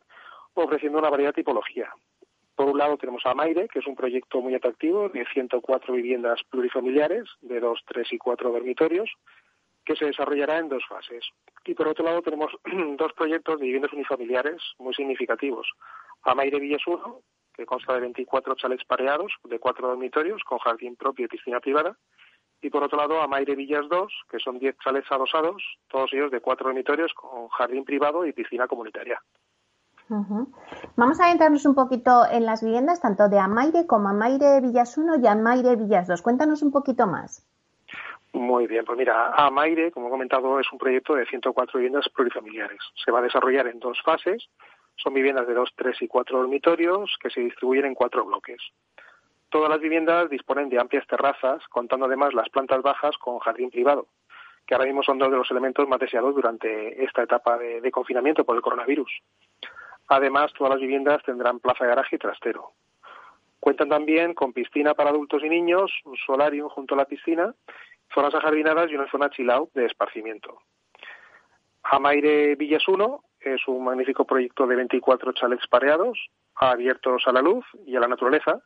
ofreciendo 0.54 1.00
una 1.00 1.10
variedad 1.10 1.32
de 1.32 1.42
tipología. 1.42 1.92
Por 2.56 2.70
un 2.70 2.78
lado 2.78 2.98
tenemos 2.98 3.26
a 3.26 3.34
Maire, 3.34 3.68
que 3.68 3.80
es 3.80 3.88
un 3.88 3.96
proyecto 3.96 4.42
muy 4.42 4.54
atractivo 4.54 5.10
de 5.10 5.26
104 5.34 5.94
viviendas 5.94 6.42
plurifamiliares 6.50 7.28
de 7.42 7.60
2, 7.60 7.80
3 7.88 8.14
y 8.14 8.18
4 8.18 8.52
dormitorios, 8.52 9.10
que 9.86 9.96
se 9.96 10.06
desarrollará 10.06 10.60
en 10.60 10.70
dos 10.70 10.84
fases. 10.88 11.26
Y 11.66 11.74
por 11.74 11.88
otro 11.88 12.06
lado 12.06 12.22
tenemos 12.22 12.52
dos 12.98 13.14
proyectos 13.14 13.60
de 13.60 13.66
viviendas 13.66 13.94
unifamiliares 13.94 14.62
muy 14.78 14.94
significativos. 14.94 15.72
Amaire 16.24 16.60
Villas 16.60 16.86
1, 16.86 17.22
que 17.54 17.66
consta 17.66 17.94
de 17.94 18.02
24 18.02 18.56
chalets 18.56 18.86
pareados 18.86 19.34
de 19.44 19.60
cuatro 19.60 19.88
dormitorios 19.88 20.44
con 20.44 20.60
jardín 20.60 20.96
propio 20.96 21.26
y 21.26 21.30
piscina 21.30 21.60
privada. 21.60 21.98
Y 22.62 22.70
por 22.70 22.84
otro 22.84 22.98
lado, 23.00 23.22
Amaire 23.22 23.56
Villas 23.56 23.90
2, 23.90 24.14
que 24.30 24.40
son 24.40 24.60
10 24.60 24.78
chalets 24.84 25.12
adosados, 25.12 25.64
todos 25.88 26.14
ellos 26.14 26.30
de 26.30 26.42
cuatro 26.42 26.68
dormitorios 26.68 27.12
con 27.14 27.48
jardín 27.50 27.84
privado 27.86 28.26
y 28.26 28.34
piscina 28.34 28.68
comunitaria. 28.68 29.20
Vamos 30.98 31.22
a 31.22 31.26
adentrarnos 31.26 31.66
un 31.66 31.74
poquito 31.74 32.26
en 32.30 32.46
las 32.46 32.62
viviendas, 32.62 33.00
tanto 33.00 33.30
de 33.30 33.40
Amaire 33.40 33.88
como 33.88 34.10
Amaire 34.10 34.60
Villas 34.60 34.98
1 34.98 35.16
y 35.24 35.28
Amaire 35.28 35.78
Villas 35.78 36.08
2. 36.08 36.22
Cuéntanos 36.22 36.62
un 36.62 36.72
poquito 36.72 37.08
más. 37.08 37.48
Muy 38.34 38.68
bien, 38.68 38.84
pues 38.84 38.98
mira, 38.98 39.34
Amaire, 39.36 39.92
como 39.92 40.08
he 40.08 40.10
comentado, 40.10 40.60
es 40.60 40.70
un 40.72 40.80
proyecto 40.80 41.16
de 41.16 41.26
104 41.26 41.80
viviendas 41.80 42.10
plurifamiliares. 42.10 42.80
Se 43.04 43.12
va 43.12 43.20
a 43.20 43.22
desarrollar 43.22 43.68
en 43.68 43.80
dos 43.80 44.02
fases. 44.04 44.50
Son 44.98 45.14
viviendas 45.14 45.48
de 45.48 45.54
dos, 45.54 45.72
tres 45.78 46.02
y 46.02 46.08
cuatro 46.08 46.40
dormitorios 46.40 47.18
que 47.22 47.30
se 47.30 47.40
distribuyen 47.40 47.86
en 47.86 47.96
cuatro 47.96 48.26
bloques. 48.26 48.62
Todas 49.50 49.70
las 49.70 49.80
viviendas 49.80 50.30
disponen 50.30 50.68
de 50.68 50.80
amplias 50.80 51.08
terrazas, 51.08 51.66
contando 51.70 52.06
además 52.06 52.34
las 52.34 52.50
plantas 52.50 52.82
bajas 52.82 53.18
con 53.18 53.40
jardín 53.40 53.70
privado, 53.70 54.08
que 54.66 54.76
ahora 54.76 54.88
mismo 54.88 55.04
son 55.04 55.20
dos 55.20 55.32
de 55.32 55.38
los 55.38 55.52
elementos 55.52 55.88
más 55.88 56.00
deseados 56.00 56.36
durante 56.36 57.04
esta 57.04 57.24
etapa 57.24 57.58
de 57.58 57.92
confinamiento 57.92 58.44
por 58.44 58.58
el 58.58 58.62
coronavirus. 58.62 59.10
Además, 60.12 60.52
todas 60.52 60.72
las 60.72 60.82
viviendas 60.82 61.24
tendrán 61.24 61.62
plaza 61.62 61.86
garaje 61.86 62.18
y 62.18 62.20
trastero. 62.20 62.74
Cuentan 63.62 63.88
también 63.88 64.34
con 64.34 64.52
piscina 64.52 64.94
para 64.94 65.10
adultos 65.10 65.42
y 65.42 65.48
niños, 65.48 65.90
un 66.04 66.18
solarium 66.18 66.68
junto 66.68 66.96
a 66.96 66.98
la 66.98 67.06
piscina, 67.06 67.56
zonas 68.14 68.36
ajardinadas 68.36 68.92
y 68.92 68.96
una 68.96 69.10
zona 69.10 69.30
chill 69.30 69.50
de 69.74 69.86
esparcimiento. 69.86 70.60
Amaire 71.84 72.56
Villas 72.58 72.86
1 72.90 73.24
es 73.40 73.66
un 73.70 73.86
magnífico 73.86 74.26
proyecto 74.26 74.68
de 74.68 74.76
24 74.76 75.32
chalets 75.32 75.66
pareados, 75.68 76.20
abiertos 76.56 77.24
a 77.26 77.32
la 77.32 77.42
luz 77.42 77.64
y 77.86 77.96
a 77.96 78.02
la 78.02 78.10
naturaleza, 78.10 78.60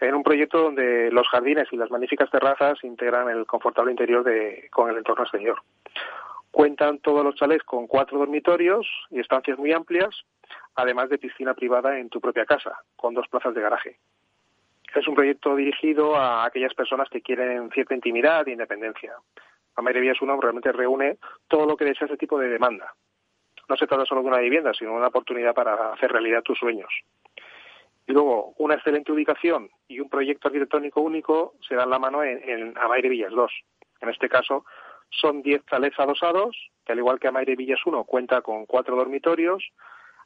en 0.00 0.14
un 0.14 0.22
proyecto 0.22 0.56
donde 0.56 1.10
los 1.10 1.28
jardines 1.28 1.70
y 1.70 1.76
las 1.76 1.90
magníficas 1.90 2.30
terrazas 2.30 2.82
integran 2.82 3.28
el 3.28 3.44
confortable 3.44 3.90
interior 3.90 4.24
con 4.70 4.88
el 4.88 4.96
entorno 4.96 5.24
exterior. 5.24 5.60
Cuentan 6.50 6.98
todos 7.00 7.22
los 7.22 7.34
chalets 7.34 7.64
con 7.64 7.86
cuatro 7.86 8.18
dormitorios 8.18 8.86
y 9.10 9.20
estancias 9.20 9.58
muy 9.58 9.72
amplias, 9.72 10.24
además 10.74 11.08
de 11.08 11.18
piscina 11.18 11.54
privada 11.54 11.98
en 11.98 12.08
tu 12.08 12.20
propia 12.20 12.44
casa, 12.44 12.78
con 12.96 13.14
dos 13.14 13.28
plazas 13.28 13.54
de 13.54 13.60
garaje. 13.60 13.98
Es 14.94 15.08
un 15.08 15.14
proyecto 15.14 15.56
dirigido 15.56 16.16
a 16.16 16.44
aquellas 16.44 16.74
personas 16.74 17.08
que 17.08 17.22
quieren 17.22 17.70
cierta 17.70 17.94
intimidad 17.94 18.46
e 18.46 18.52
independencia. 18.52 19.14
Amaire 19.74 20.12
uno 20.20 20.40
realmente 20.40 20.70
reúne 20.70 21.16
todo 21.48 21.66
lo 21.66 21.76
que 21.76 21.86
desea 21.86 22.06
ese 22.06 22.18
tipo 22.18 22.38
de 22.38 22.48
demanda. 22.48 22.92
No 23.68 23.76
se 23.76 23.86
trata 23.86 24.04
solo 24.04 24.20
de 24.20 24.28
una 24.28 24.38
vivienda, 24.38 24.74
sino 24.74 24.90
de 24.90 24.96
una 24.98 25.06
oportunidad 25.06 25.54
para 25.54 25.92
hacer 25.92 26.12
realidad 26.12 26.42
tus 26.42 26.58
sueños. 26.58 26.92
Y 28.06 28.12
luego, 28.12 28.52
una 28.58 28.74
excelente 28.74 29.12
ubicación 29.12 29.70
y 29.88 30.00
un 30.00 30.10
proyecto 30.10 30.48
arquitectónico 30.48 31.00
único 31.00 31.54
se 31.66 31.74
dan 31.74 31.88
la 31.88 31.98
mano 31.98 32.22
en, 32.22 32.42
en 32.46 32.76
Amaire 32.76 33.08
Villas 33.08 33.32
2. 33.32 33.52
En 34.00 34.08
este 34.10 34.28
caso, 34.28 34.66
son 35.08 35.42
10 35.42 35.64
chalets 35.66 35.98
adosados, 35.98 36.56
que 36.84 36.92
al 36.92 36.98
igual 36.98 37.20
que 37.20 37.28
Amaire 37.28 37.56
Villas 37.56 37.80
1 37.86 38.04
cuenta 38.04 38.42
con 38.42 38.66
cuatro 38.66 38.96
dormitorios, 38.96 39.64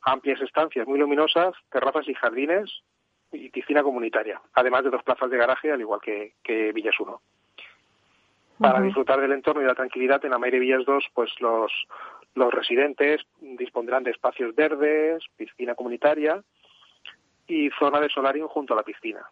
amplias 0.06 0.40
estancias 0.40 0.86
muy 0.86 0.98
luminosas, 0.98 1.54
terrazas 1.70 2.08
y 2.08 2.14
jardines 2.14 2.70
y 3.32 3.50
piscina 3.50 3.82
comunitaria, 3.82 4.40
además 4.54 4.84
de 4.84 4.90
dos 4.90 5.02
plazas 5.02 5.28
de 5.30 5.36
garaje, 5.36 5.70
al 5.72 5.80
igual 5.80 6.00
que, 6.00 6.34
que 6.42 6.72
Villas 6.72 6.98
1. 6.98 7.20
Para 8.58 8.80
disfrutar 8.80 9.20
del 9.20 9.32
entorno 9.32 9.60
y 9.60 9.66
la 9.66 9.74
tranquilidad 9.74 10.24
en 10.24 10.32
Amaire 10.32 10.60
Villas 10.60 10.86
2, 10.86 11.04
pues 11.12 11.30
los, 11.40 11.70
los 12.34 12.54
residentes 12.54 13.20
dispondrán 13.40 14.04
de 14.04 14.12
espacios 14.12 14.54
verdes, 14.54 15.24
piscina 15.36 15.74
comunitaria 15.74 16.42
y 17.48 17.68
zona 17.78 18.00
de 18.00 18.08
solarium 18.08 18.48
junto 18.48 18.72
a 18.72 18.76
la 18.76 18.82
piscina. 18.82 19.28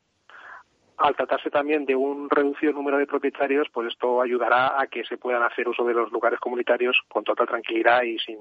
Al 0.99 1.17
tratarse 1.17 1.51
también 1.51 1.87
de 1.87 1.97
un 1.97 2.29
reducido 2.29 2.73
número 2.73 2.99
de 2.99 3.07
propietarios, 3.07 3.69
pues 3.73 3.89
esto 3.89 4.21
ayudará 4.21 4.81
a 4.81 4.89
que 4.89 5.05
se 5.05 5.17
puedan 5.17 5.43
hacer 5.43 5.69
uso 5.69 5.85
de 5.85 5.95
los 5.95 6.13
lugares 6.13 6.39
comunitarios 6.39 7.01
con 7.09 7.25
total 7.25 7.47
tranquilidad 7.47 8.03
y 8.03 8.19
sin, 8.19 8.39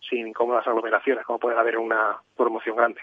sin 0.00 0.28
incómodas 0.28 0.66
aglomeraciones, 0.66 1.24
como 1.24 1.38
puede 1.38 1.58
haber 1.58 1.78
una 1.78 2.18
promoción 2.36 2.76
grande. 2.76 3.00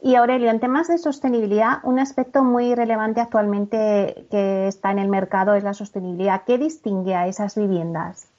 Y 0.00 0.14
Aurelio, 0.14 0.50
en 0.50 0.60
temas 0.60 0.88
de 0.88 0.98
sostenibilidad, 0.98 1.78
un 1.82 1.98
aspecto 1.98 2.42
muy 2.42 2.74
relevante 2.74 3.20
actualmente 3.20 4.26
que 4.30 4.68
está 4.68 4.92
en 4.92 4.98
el 4.98 5.08
mercado 5.08 5.54
es 5.54 5.64
la 5.64 5.74
sostenibilidad. 5.74 6.44
¿Qué 6.46 6.58
distingue 6.58 7.14
a 7.14 7.26
esas 7.26 7.56
viviendas? 7.56 8.32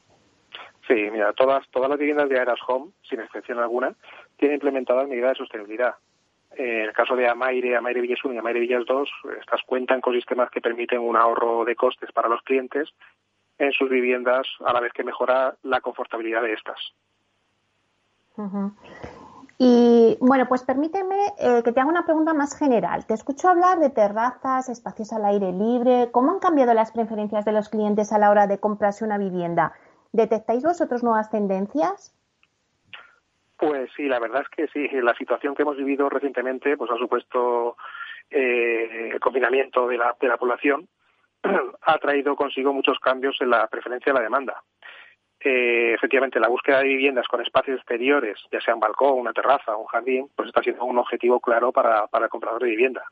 Sí, 0.87 0.95
mira, 1.11 1.33
todas, 1.33 1.67
todas 1.69 1.89
las 1.89 1.99
viviendas 1.99 2.29
de 2.29 2.39
Aeras 2.39 2.59
Home, 2.67 2.91
sin 3.03 3.19
excepción 3.19 3.59
alguna, 3.59 3.93
tienen 4.37 4.55
implementadas 4.55 5.07
medidas 5.07 5.31
de 5.31 5.37
sostenibilidad. 5.37 5.95
En 6.51 6.81
el 6.81 6.93
caso 6.93 7.15
de 7.15 7.27
Amaire, 7.27 7.75
Amaire 7.75 8.01
Villas 8.01 8.23
1 8.23 8.33
y 8.33 8.37
Amaire 8.37 8.59
Villas 8.59 8.85
2, 8.87 9.09
estas 9.39 9.61
cuentan 9.63 10.01
con 10.01 10.15
sistemas 10.15 10.49
que 10.49 10.61
permiten 10.61 10.99
un 10.99 11.15
ahorro 11.15 11.63
de 11.63 11.75
costes 11.75 12.11
para 12.11 12.27
los 12.27 12.41
clientes 12.41 12.89
en 13.59 13.71
sus 13.73 13.89
viviendas, 13.89 14.47
a 14.65 14.73
la 14.73 14.79
vez 14.79 14.93
que 14.93 15.03
mejora 15.03 15.55
la 15.63 15.81
confortabilidad 15.81 16.41
de 16.41 16.53
estas. 16.53 16.79
Y 19.57 20.17
bueno, 20.21 20.45
pues 20.47 20.63
permíteme 20.63 21.17
eh, 21.37 21.61
que 21.63 21.73
te 21.73 21.81
haga 21.81 21.89
una 21.89 22.05
pregunta 22.05 22.33
más 22.33 22.57
general. 22.57 23.05
Te 23.05 23.13
escucho 23.13 23.49
hablar 23.49 23.79
de 23.79 23.89
terrazas, 23.89 24.69
espacios 24.69 25.11
al 25.11 25.25
aire 25.25 25.51
libre. 25.51 26.09
¿Cómo 26.11 26.31
han 26.31 26.39
cambiado 26.39 26.73
las 26.73 26.93
preferencias 26.93 27.43
de 27.43 27.51
los 27.51 27.67
clientes 27.67 28.13
a 28.13 28.19
la 28.19 28.31
hora 28.31 28.47
de 28.47 28.59
comprarse 28.59 29.03
una 29.03 29.17
vivienda? 29.17 29.73
¿Detectáis 30.13 30.63
vosotros 30.63 31.03
nuevas 31.03 31.29
tendencias? 31.29 32.15
Pues 33.57 33.91
sí, 33.97 34.07
la 34.07 34.19
verdad 34.19 34.43
es 34.43 34.49
que 34.49 34.67
sí. 34.69 34.87
La 35.01 35.13
situación 35.15 35.53
que 35.53 35.63
hemos 35.63 35.75
vivido 35.75 36.07
recientemente 36.07 36.77
pues 36.77 36.89
ha 36.91 36.97
supuesto 36.97 37.75
eh, 38.29 39.09
el 39.11 39.19
confinamiento 39.19 39.87
de 39.87 39.97
la, 39.97 40.15
de 40.21 40.27
la 40.29 40.37
población 40.37 40.87
ha 41.81 41.97
traído 41.97 42.35
consigo 42.35 42.73
muchos 42.73 42.99
cambios 42.99 43.37
en 43.41 43.49
la 43.49 43.67
preferencia 43.67 44.11
de 44.11 44.19
la 44.19 44.23
demanda. 44.23 44.61
Eh, 45.39 45.93
efectivamente, 45.93 46.39
la 46.39 46.49
búsqueda 46.49 46.79
de 46.79 46.89
viviendas 46.89 47.27
con 47.27 47.41
espacios 47.41 47.77
exteriores, 47.77 48.37
ya 48.51 48.59
sea 48.59 48.73
un 48.73 48.81
balcón, 48.81 49.17
una 49.17 49.31
terraza 49.31 49.75
un 49.75 49.85
jardín, 49.85 50.29
pues 50.35 50.49
está 50.49 50.61
siendo 50.61 50.83
un 50.83 50.97
objetivo 50.97 51.39
claro 51.39 51.71
para, 51.71 52.07
para 52.07 52.25
el 52.25 52.31
comprador 52.31 52.61
de 52.61 52.69
vivienda. 52.69 53.03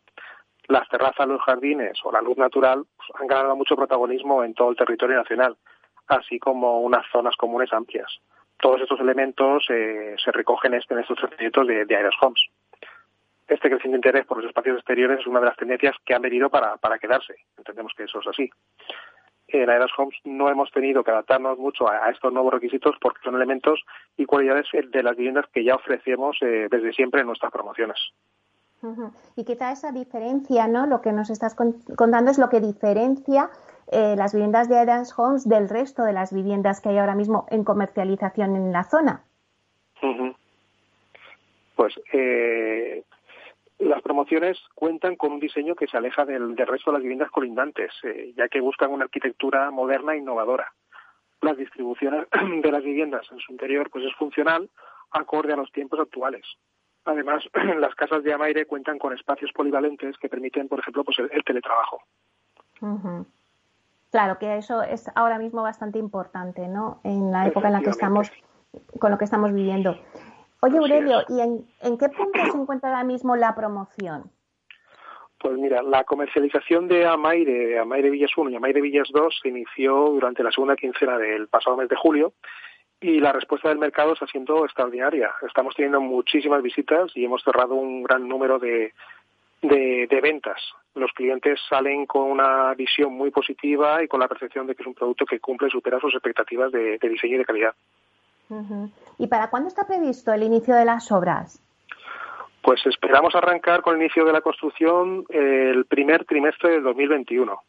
Las 0.68 0.90
terrazas, 0.90 1.28
los 1.28 1.42
jardines 1.42 1.98
o 2.04 2.12
la 2.12 2.22
luz 2.22 2.38
natural 2.38 2.84
pues, 2.98 3.10
han 3.20 3.28
ganado 3.28 3.56
mucho 3.56 3.78
protagonismo 3.78 4.44
en 4.44 4.54
todo 4.54 4.72
el 4.72 4.76
territorio 4.76 5.16
nacional, 5.16 5.56
así 6.08 6.38
como 6.38 6.82
unas 6.82 7.06
zonas 7.12 7.38
comunes 7.38 7.72
amplias. 7.72 8.20
Todos 8.60 8.82
estos 8.82 9.00
elementos 9.00 9.66
eh, 9.70 10.16
se 10.22 10.32
recogen 10.32 10.74
en 10.74 10.82
estos 11.00 11.20
proyectos 11.20 11.68
de, 11.68 11.86
de 11.86 12.10
Homes 12.20 12.42
este 13.48 13.70
creciente 13.70 13.96
interés 13.98 14.26
por 14.26 14.38
los 14.38 14.48
espacios 14.48 14.78
exteriores 14.78 15.20
es 15.20 15.28
una 15.28 15.40
de 15.40 15.46
las 15.46 15.58
tendencias 15.58 15.96
que 16.06 16.14
han 16.14 16.22
venido 16.22 16.50
para, 16.50 16.78
para 16.78 17.00
quedarse. 17.00 17.36
Entendemos 17.58 17.94
que 17.96 18.04
eso 18.04 18.20
es 18.20 18.28
así. 18.28 18.50
En 19.48 19.70
Aeras 19.70 19.92
Homes 19.98 20.18
no 20.26 20.50
hemos 20.50 20.70
tenido 20.72 21.04
que 21.04 21.12
adaptarnos 21.12 21.58
mucho 21.58 21.90
a, 21.90 22.10
estos 22.10 22.34
nuevos 22.34 22.54
requisitos 22.54 22.96
porque 23.02 23.22
son 23.24 23.36
elementos 23.36 23.80
y 24.18 24.26
cualidades 24.26 24.68
de 24.92 25.04
las 25.04 25.16
viviendas 25.16 25.46
que 25.54 25.64
ya 25.64 25.76
ofrecemos 25.76 26.38
eh, 26.42 26.68
desde 26.70 26.92
siempre 26.92 27.22
en 27.22 27.28
nuestras 27.28 27.52
promociones. 27.52 27.98
Y 29.36 29.44
quizá 29.44 29.72
esa 29.72 29.92
diferencia, 29.92 30.68
¿no? 30.68 30.86
Lo 30.86 31.02
que 31.02 31.12
nos 31.12 31.30
estás 31.30 31.56
contando 31.56 32.30
es 32.30 32.38
lo 32.38 32.50
que 32.50 32.60
diferencia 32.60 33.50
eh, 33.92 34.16
las 34.16 34.34
viviendas 34.34 34.70
de 34.70 34.78
Adams 34.78 35.18
Homes 35.18 35.48
del 35.48 35.70
resto 35.70 36.04
de 36.04 36.14
las 36.14 36.34
viviendas 36.34 36.82
que 36.82 36.90
hay 36.90 36.98
ahora 36.98 37.16
mismo 37.16 37.48
en 37.50 37.64
comercialización 37.64 38.56
en 38.56 38.72
la 38.72 38.84
zona. 38.84 39.24
Pues 41.76 42.00
eh, 42.14 43.04
las 43.80 44.02
promociones 44.02 44.58
cuentan 44.74 45.16
con 45.16 45.34
un 45.34 45.40
diseño 45.40 45.76
que 45.76 45.88
se 45.88 45.98
aleja 45.98 46.26
del, 46.26 46.58
resto 46.58 46.92
de 46.92 46.98
las 46.98 47.04
viviendas 47.04 47.32
colindantes, 47.32 47.92
eh, 48.04 48.34
ya 48.36 48.48
que 48.48 48.60
buscan 48.60 48.92
una 48.92 49.06
arquitectura 49.06 49.70
moderna 49.72 50.14
e 50.14 50.18
innovadora. 50.18 50.74
Las 51.42 51.58
distribuciones 51.58 52.28
de 52.64 52.72
las 52.72 52.84
viviendas 52.84 53.28
en 53.32 53.40
su 53.40 53.52
interior 53.52 53.90
pues 53.92 54.06
es 54.06 54.16
funcional, 54.16 54.70
acorde 55.12 55.54
a 55.54 55.58
los 55.58 55.72
tiempos 55.72 56.00
actuales. 56.00 56.46
Además, 57.06 57.44
las 57.78 57.94
casas 57.96 58.24
de 58.24 58.34
Amaire 58.34 58.66
cuentan 58.66 58.98
con 58.98 59.14
espacios 59.14 59.52
polivalentes 59.54 60.18
que 60.18 60.30
permiten, 60.30 60.68
por 60.68 60.80
ejemplo, 60.80 61.04
pues 61.04 61.20
el, 61.20 61.44
teletrabajo. 61.44 62.02
Claro 64.12 64.38
que 64.40 64.58
eso 64.58 64.82
es 64.82 65.10
ahora 65.16 65.38
mismo 65.38 65.62
bastante 65.62 66.00
importante, 66.00 66.68
¿no? 66.68 67.00
En 67.04 67.32
la 67.32 67.48
época 67.48 67.68
en 67.68 67.74
la 67.74 67.82
que 67.82 67.90
estamos, 67.90 68.32
con 69.00 69.12
lo 69.12 69.18
que 69.18 69.26
estamos 69.26 69.54
viviendo. 69.54 69.98
Oye, 70.62 70.78
Aurelio, 70.78 71.22
¿y 71.30 71.40
en, 71.40 71.98
qué 71.98 72.10
punto 72.10 72.40
se 72.52 72.58
encuentra 72.58 72.90
ahora 72.90 73.04
mismo 73.04 73.36
la 73.36 73.54
promoción? 73.54 74.32
Pues 75.40 75.56
mira, 75.56 75.84
la 75.84 76.04
comercialización 76.04 76.88
de 76.88 77.06
Amaire, 77.06 77.78
Amaire 77.78 78.10
Villas 78.10 78.32
1 78.36 78.50
y 78.50 78.56
Amaire 78.56 78.82
Villas 78.82 79.08
2 79.14 79.40
se 79.42 79.50
inició 79.50 79.94
durante 80.10 80.42
la 80.42 80.52
segunda 80.52 80.76
quincena 80.76 81.20
del 81.20 81.48
pasado 81.48 81.78
mes 81.78 81.90
de 81.90 81.96
julio 81.96 82.34
y 83.00 83.20
la 83.20 83.34
respuesta 83.34 83.70
del 83.70 83.78
mercado 83.78 84.14
está 84.14 84.26
siendo 84.26 84.66
extraordinaria. 84.66 85.32
Estamos 85.46 85.76
teniendo 85.76 86.02
muchísimas 86.02 86.64
visitas 86.64 87.12
y 87.14 87.24
hemos 87.24 87.44
cerrado 87.44 87.76
un 87.76 88.02
gran 88.02 88.28
número 88.28 88.58
de, 88.58 88.94
de, 89.62 90.20
ventas. 90.22 90.60
Los 90.96 91.12
clientes 91.12 91.60
salen 91.70 92.08
con 92.08 92.32
una 92.32 92.74
visión 92.74 93.14
muy 93.14 93.30
positiva 93.30 94.04
y 94.04 94.08
con 94.08 94.20
la 94.20 94.28
percepción 94.28 94.66
de 94.66 94.74
que 94.74 94.82
es 94.82 94.88
un 94.88 94.96
producto 94.96 95.28
que 95.28 95.40
cumple 95.40 95.68
y 95.68 95.72
supera 95.72 96.00
sus 96.00 96.16
expectativas 96.16 96.72
de 96.72 96.98
diseño 96.98 97.36
y 97.36 97.38
de 97.38 97.46
calidad. 97.46 97.76
¿Y 99.18 99.28
para 99.28 99.50
cuándo 99.50 99.68
está 99.68 99.86
previsto 99.86 100.32
el 100.34 100.44
inicio 100.44 100.76
de 100.76 100.86
las 100.86 101.12
obras? 101.12 101.62
Pues 102.62 102.86
esperamos 102.86 103.34
arrancar 103.36 103.82
con 103.82 103.96
el 103.96 104.02
inicio 104.02 104.26
de 104.26 104.34
la 104.34 104.42
construcción 104.42 105.26
el 105.30 105.86
primer 105.86 106.26
trimestre 106.26 106.72
del 106.72 106.84
2021, 106.84 107.62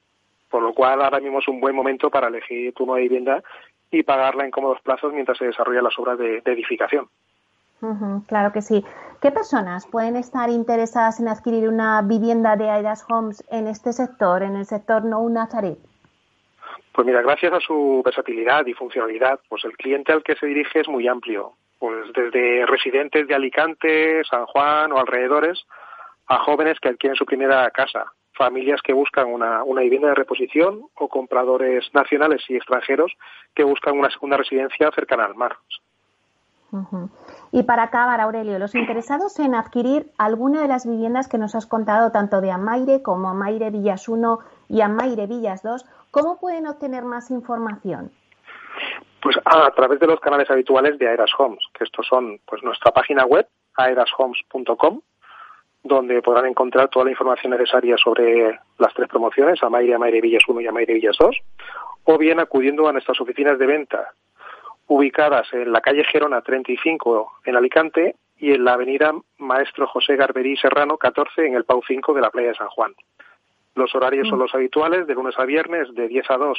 por 0.51 0.63
lo 0.63 0.75
cual 0.75 1.03
ahora 1.03 1.21
mismo 1.21 1.39
es 1.39 1.49
un 1.49 1.61
buen 1.61 1.75
momento 1.75 2.11
para 2.11 2.29
elegir 2.29 2.75
tu 2.75 2.85
nueva 2.85 3.01
vivienda 3.01 3.43
y 3.91 4.03
pagarla 4.03 4.45
en 4.45 4.51
cómodos 4.51 4.81
plazos 4.83 5.13
mientras 5.13 5.39
se 5.39 5.47
desarrollan 5.47 5.85
las 5.85 5.99
obras 5.99 6.19
de, 6.19 6.43
edificación. 6.45 7.09
claro 8.27 8.53
que 8.53 8.63
sí. 8.63 8.85
¿Qué 9.21 9.31
personas 9.31 9.87
pueden 9.87 10.17
estar 10.17 10.51
interesadas 10.51 11.21
en 11.21 11.29
adquirir 11.29 11.69
una 11.69 12.03
vivienda 12.03 12.57
de 12.57 12.71
Aidas 12.71 13.05
Homes 13.09 13.43
en 13.51 13.67
este 13.67 13.93
sector, 13.93 14.43
en 14.43 14.57
el 14.57 14.67
sector 14.67 15.05
no 15.05 15.29
Nazaret? 15.29 15.79
Pues 16.99 17.07
mira, 17.07 17.23
gracias 17.23 17.53
a 17.53 17.61
su 17.61 18.03
versatilidad 18.05 18.67
y 18.67 18.75
funcionalidad, 18.75 19.39
pues 19.49 19.65
el 19.65 19.77
cliente 19.77 20.13
al 20.13 20.25
que 20.25 20.35
se 20.35 20.47
dirige 20.47 20.81
es 20.81 20.89
muy 20.89 21.07
amplio, 21.07 21.53
pues 21.79 22.13
desde 22.13 22.67
residentes 22.67 23.29
de 23.29 23.37
Alicante, 23.37 24.25
San 24.25 24.47
Juan 24.47 24.91
o 24.91 24.99
alrededores, 24.99 25.65
a 26.27 26.39
jóvenes 26.39 26.81
que 26.81 26.89
adquieren 26.89 27.15
su 27.15 27.25
primera 27.25 27.71
casa, 27.71 28.07
familias 28.33 28.83
que 28.83 28.95
buscan 28.95 29.29
una, 29.29 29.63
vivienda 29.63 30.09
de 30.09 30.17
reposición 30.17 30.89
o 30.97 31.09
compradores 31.09 31.89
nacionales 31.95 32.43
y 32.49 32.57
extranjeros 32.57 33.13
que 33.55 33.63
buscan 33.63 33.97
una 33.97 34.11
segunda 34.11 34.37
residencia 34.37 34.91
cercana 34.91 35.25
al 35.27 35.37
mar. 35.37 35.57
Y 37.53 37.63
para 37.63 37.85
acabar, 37.85 38.21
Aurelio, 38.21 38.59
los 38.59 38.75
interesados 38.75 39.39
en 39.39 39.55
adquirir 39.55 40.11
alguna 40.19 40.63
de 40.63 40.69
las 40.69 40.85
viviendas 40.85 41.29
que 41.29 41.39
nos 41.39 41.55
has 41.55 41.67
contado, 41.67 42.11
tanto 42.11 42.41
de 42.41 42.51
Amaire 42.51 43.03
como 43.03 43.31
Amaire 43.31 43.71
Villas 43.71 44.09
1 44.09 44.41
y 44.69 44.81
Amaire 44.83 45.27
Villas 45.27 45.63
2, 45.63 45.87
¿Cómo 46.11 46.39
pueden 46.39 46.67
obtener 46.67 47.05
más 47.05 47.31
información? 47.31 48.11
Pues 49.21 49.37
a, 49.45 49.71
través 49.73 49.99
de 49.99 50.07
los 50.07 50.21
canales 50.21 50.49
habituales 50.51 50.99
de 50.99 51.09
Aeras 51.09 51.31
Homes, 51.39 51.65
que 51.75 51.85
estos 51.85 52.07
son 52.07 52.41
pues 52.47 52.63
nuestra 52.63 52.93
página 52.93 53.25
web, 53.25 53.47
aerashomes.com, 53.77 55.01
donde 55.83 56.23
podrán 56.23 56.47
encontrar 56.47 56.89
toda 56.89 57.07
la 57.07 57.11
información 57.11 57.53
necesaria 57.53 57.97
sobre 57.97 58.59
las 58.79 58.95
tres 58.95 59.09
promociones, 59.09 59.63
Amaire, 59.63 59.95
Amaire 59.95 60.21
Villas 60.21 60.43
1 60.47 60.61
y 60.61 60.67
Amaire 60.67 60.95
Villas 60.95 61.17
2, 61.19 61.37
o 62.05 62.19
bien 62.19 62.41
acudiendo 62.41 62.89
a 62.89 62.93
nuestras 62.93 63.21
oficinas 63.21 63.59
de 63.59 63.67
venta, 63.67 64.13
ubicadas 64.87 65.53
en 65.53 65.73
la 65.73 65.81
calle 65.81 66.05
Gerona 66.05 66.41
35 66.41 67.41
en 67.45 67.57
Alicante 67.57 68.17
y 68.39 68.53
en 68.53 68.65
la 68.65 68.75
avenida 68.75 69.13
Maestro 69.39 69.87
José 69.89 70.17
Garberí 70.17 70.57
Serrano 70.57 70.97
14 70.97 71.47
en 71.47 71.55
el 71.55 71.65
Pau 71.65 71.83
5 71.87 72.15
de 72.15 72.21
la 72.21 72.31
playa 72.31 72.49
de 72.49 72.55
San 72.55 72.69
Juan. 72.69 72.95
Los 73.79 73.95
horarios 73.95 74.29
son 74.29 74.39
mm. 74.39 74.43
los 74.43 74.55
habituales, 74.55 75.07
de 75.07 75.15
lunes 75.15 75.39
a 75.39 75.45
viernes 75.45 75.95
de 75.95 76.09
10 76.09 76.31
a 76.31 76.37
2 76.37 76.59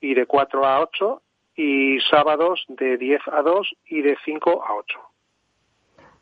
y 0.00 0.14
de 0.14 0.26
4 0.26 0.64
a 0.64 0.80
8 0.80 1.22
y 1.56 1.98
sábados 2.08 2.64
de 2.68 2.96
10 2.96 3.20
a 3.32 3.42
2 3.42 3.68
y 3.86 4.02
de 4.02 4.16
5 4.24 4.64
a 4.64 4.74
8. 4.74 4.98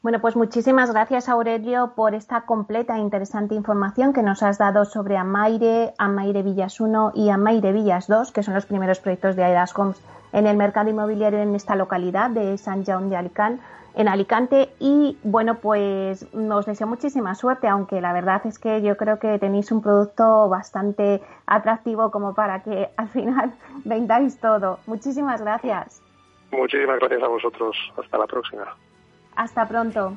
Bueno, 0.02 0.18
pues 0.22 0.34
muchísimas 0.34 0.90
gracias 0.90 1.28
Aurelio 1.28 1.92
por 1.94 2.14
esta 2.14 2.46
completa 2.46 2.96
e 2.96 3.00
interesante 3.00 3.54
información 3.54 4.14
que 4.14 4.22
nos 4.22 4.42
has 4.42 4.56
dado 4.56 4.86
sobre 4.86 5.18
Amaire, 5.18 5.92
Amaire 5.98 6.42
Villas 6.42 6.80
1 6.80 7.12
y 7.14 7.28
Amaire 7.28 7.72
Villas 7.72 8.08
2, 8.08 8.32
que 8.32 8.42
son 8.42 8.54
los 8.54 8.64
primeros 8.64 8.98
proyectos 8.98 9.36
de 9.36 9.44
Aidas 9.44 9.78
Homes 9.78 10.02
en 10.32 10.46
el 10.46 10.56
mercado 10.56 10.88
inmobiliario 10.88 11.40
en 11.40 11.54
esta 11.54 11.76
localidad 11.76 12.30
de 12.30 12.56
San 12.56 12.82
Jaume 12.82 13.10
de 13.10 13.16
Alicante 13.16 13.62
en 13.94 14.08
Alicante 14.08 14.70
y 14.78 15.18
bueno 15.22 15.56
pues 15.56 16.26
os 16.34 16.66
deseo 16.66 16.86
muchísima 16.86 17.34
suerte 17.34 17.68
aunque 17.68 18.00
la 18.00 18.12
verdad 18.12 18.42
es 18.46 18.58
que 18.58 18.82
yo 18.82 18.96
creo 18.96 19.18
que 19.18 19.38
tenéis 19.38 19.72
un 19.72 19.82
producto 19.82 20.48
bastante 20.48 21.20
atractivo 21.46 22.10
como 22.10 22.34
para 22.34 22.62
que 22.62 22.90
al 22.96 23.08
final 23.08 23.52
vendáis 23.84 24.38
todo. 24.40 24.78
Muchísimas 24.86 25.40
gracias. 25.40 26.02
Muchísimas 26.52 26.98
gracias 26.98 27.22
a 27.22 27.28
vosotros. 27.28 27.76
Hasta 27.96 28.18
la 28.18 28.26
próxima. 28.26 28.76
Hasta 29.36 29.66
pronto. 29.66 30.16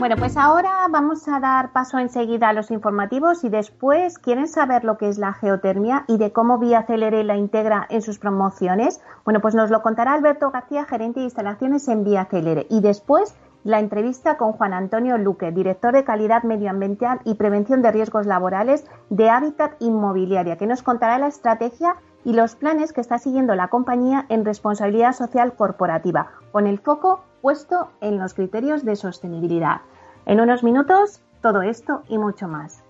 Bueno, 0.00 0.16
pues 0.16 0.38
ahora 0.38 0.86
vamos 0.88 1.28
a 1.28 1.40
dar 1.40 1.72
paso 1.72 1.98
enseguida 1.98 2.48
a 2.48 2.52
los 2.54 2.70
informativos 2.70 3.44
y 3.44 3.50
después 3.50 4.18
quieren 4.18 4.48
saber 4.48 4.82
lo 4.82 4.96
que 4.96 5.10
es 5.10 5.18
la 5.18 5.34
geotermia 5.34 6.06
y 6.08 6.16
de 6.16 6.32
cómo 6.32 6.56
Vía 6.56 6.84
Celere 6.84 7.22
la 7.22 7.36
integra 7.36 7.86
en 7.90 8.00
sus 8.00 8.18
promociones. 8.18 9.02
Bueno, 9.26 9.40
pues 9.40 9.54
nos 9.54 9.70
lo 9.70 9.82
contará 9.82 10.14
Alberto 10.14 10.50
García, 10.52 10.86
gerente 10.86 11.20
de 11.20 11.24
instalaciones 11.24 11.86
en 11.86 12.02
Vía 12.04 12.24
Celere. 12.24 12.66
Y 12.70 12.80
después 12.80 13.34
la 13.62 13.78
entrevista 13.78 14.38
con 14.38 14.52
Juan 14.52 14.72
Antonio 14.72 15.18
Luque, 15.18 15.52
director 15.52 15.92
de 15.92 16.02
calidad 16.02 16.44
medioambiental 16.44 17.20
y 17.26 17.34
prevención 17.34 17.82
de 17.82 17.92
riesgos 17.92 18.24
laborales 18.24 18.86
de 19.10 19.28
Hábitat 19.28 19.72
Inmobiliaria, 19.80 20.56
que 20.56 20.66
nos 20.66 20.82
contará 20.82 21.18
la 21.18 21.26
estrategia 21.26 21.96
y 22.24 22.32
los 22.32 22.56
planes 22.56 22.94
que 22.94 23.02
está 23.02 23.18
siguiendo 23.18 23.54
la 23.54 23.68
compañía 23.68 24.24
en 24.30 24.46
responsabilidad 24.46 25.12
social 25.12 25.52
corporativa, 25.52 26.28
con 26.52 26.66
el 26.66 26.78
foco 26.78 27.20
puesto 27.40 27.90
en 28.00 28.18
los 28.18 28.34
criterios 28.34 28.84
de 28.84 28.96
sostenibilidad. 28.96 29.82
En 30.26 30.40
unos 30.40 30.62
minutos, 30.62 31.22
todo 31.40 31.62
esto 31.62 32.02
y 32.08 32.18
mucho 32.18 32.48
más. 32.48 32.82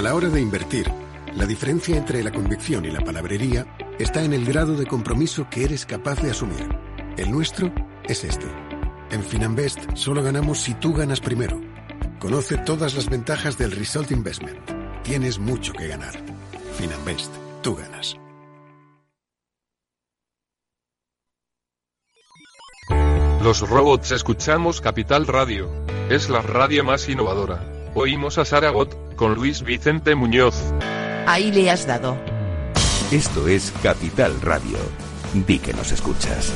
A 0.00 0.02
la 0.02 0.14
hora 0.14 0.30
de 0.30 0.40
invertir, 0.40 0.90
la 1.34 1.46
diferencia 1.46 1.96
entre 1.96 2.22
la 2.22 2.32
convicción 2.32 2.84
y 2.84 2.90
la 2.90 3.00
palabrería 3.00 3.66
está 3.98 4.22
en 4.22 4.32
el 4.32 4.44
grado 4.44 4.76
de 4.76 4.86
compromiso 4.86 5.48
que 5.48 5.64
eres 5.64 5.86
capaz 5.86 6.20
de 6.22 6.30
asumir. 6.30 6.68
El 7.16 7.30
nuestro 7.30 7.72
es 8.04 8.24
este. 8.24 8.46
En 9.10 9.22
Finanbest 9.22 9.78
solo 9.94 10.22
ganamos 10.22 10.60
si 10.60 10.74
tú 10.74 10.92
ganas 10.92 11.20
primero. 11.20 11.60
Conoce 12.18 12.58
todas 12.58 12.94
las 12.94 13.08
ventajas 13.08 13.56
del 13.58 13.72
Result 13.72 14.10
Investment. 14.10 14.58
Tienes 15.02 15.38
mucho 15.38 15.72
que 15.72 15.88
ganar. 15.88 16.14
Finanbest, 16.76 17.32
tú 17.62 17.76
ganas. 17.76 18.16
Los 23.42 23.60
robots 23.68 24.12
escuchamos 24.12 24.80
Capital 24.80 25.26
Radio. 25.26 25.70
Es 26.10 26.28
la 26.28 26.42
radio 26.42 26.84
más 26.84 27.08
innovadora. 27.08 27.64
Oímos 27.94 28.36
a 28.38 28.44
Saragot 28.44 29.16
con 29.16 29.34
Luis 29.34 29.62
Vicente 29.62 30.14
Muñoz. 30.14 30.74
Ahí 31.26 31.52
le 31.52 31.70
has 31.70 31.86
dado. 31.86 32.16
Esto 33.10 33.48
es 33.48 33.72
Capital 33.82 34.40
Radio. 34.40 34.78
Di 35.34 35.58
que 35.58 35.72
nos 35.72 35.92
escuchas. 35.92 36.52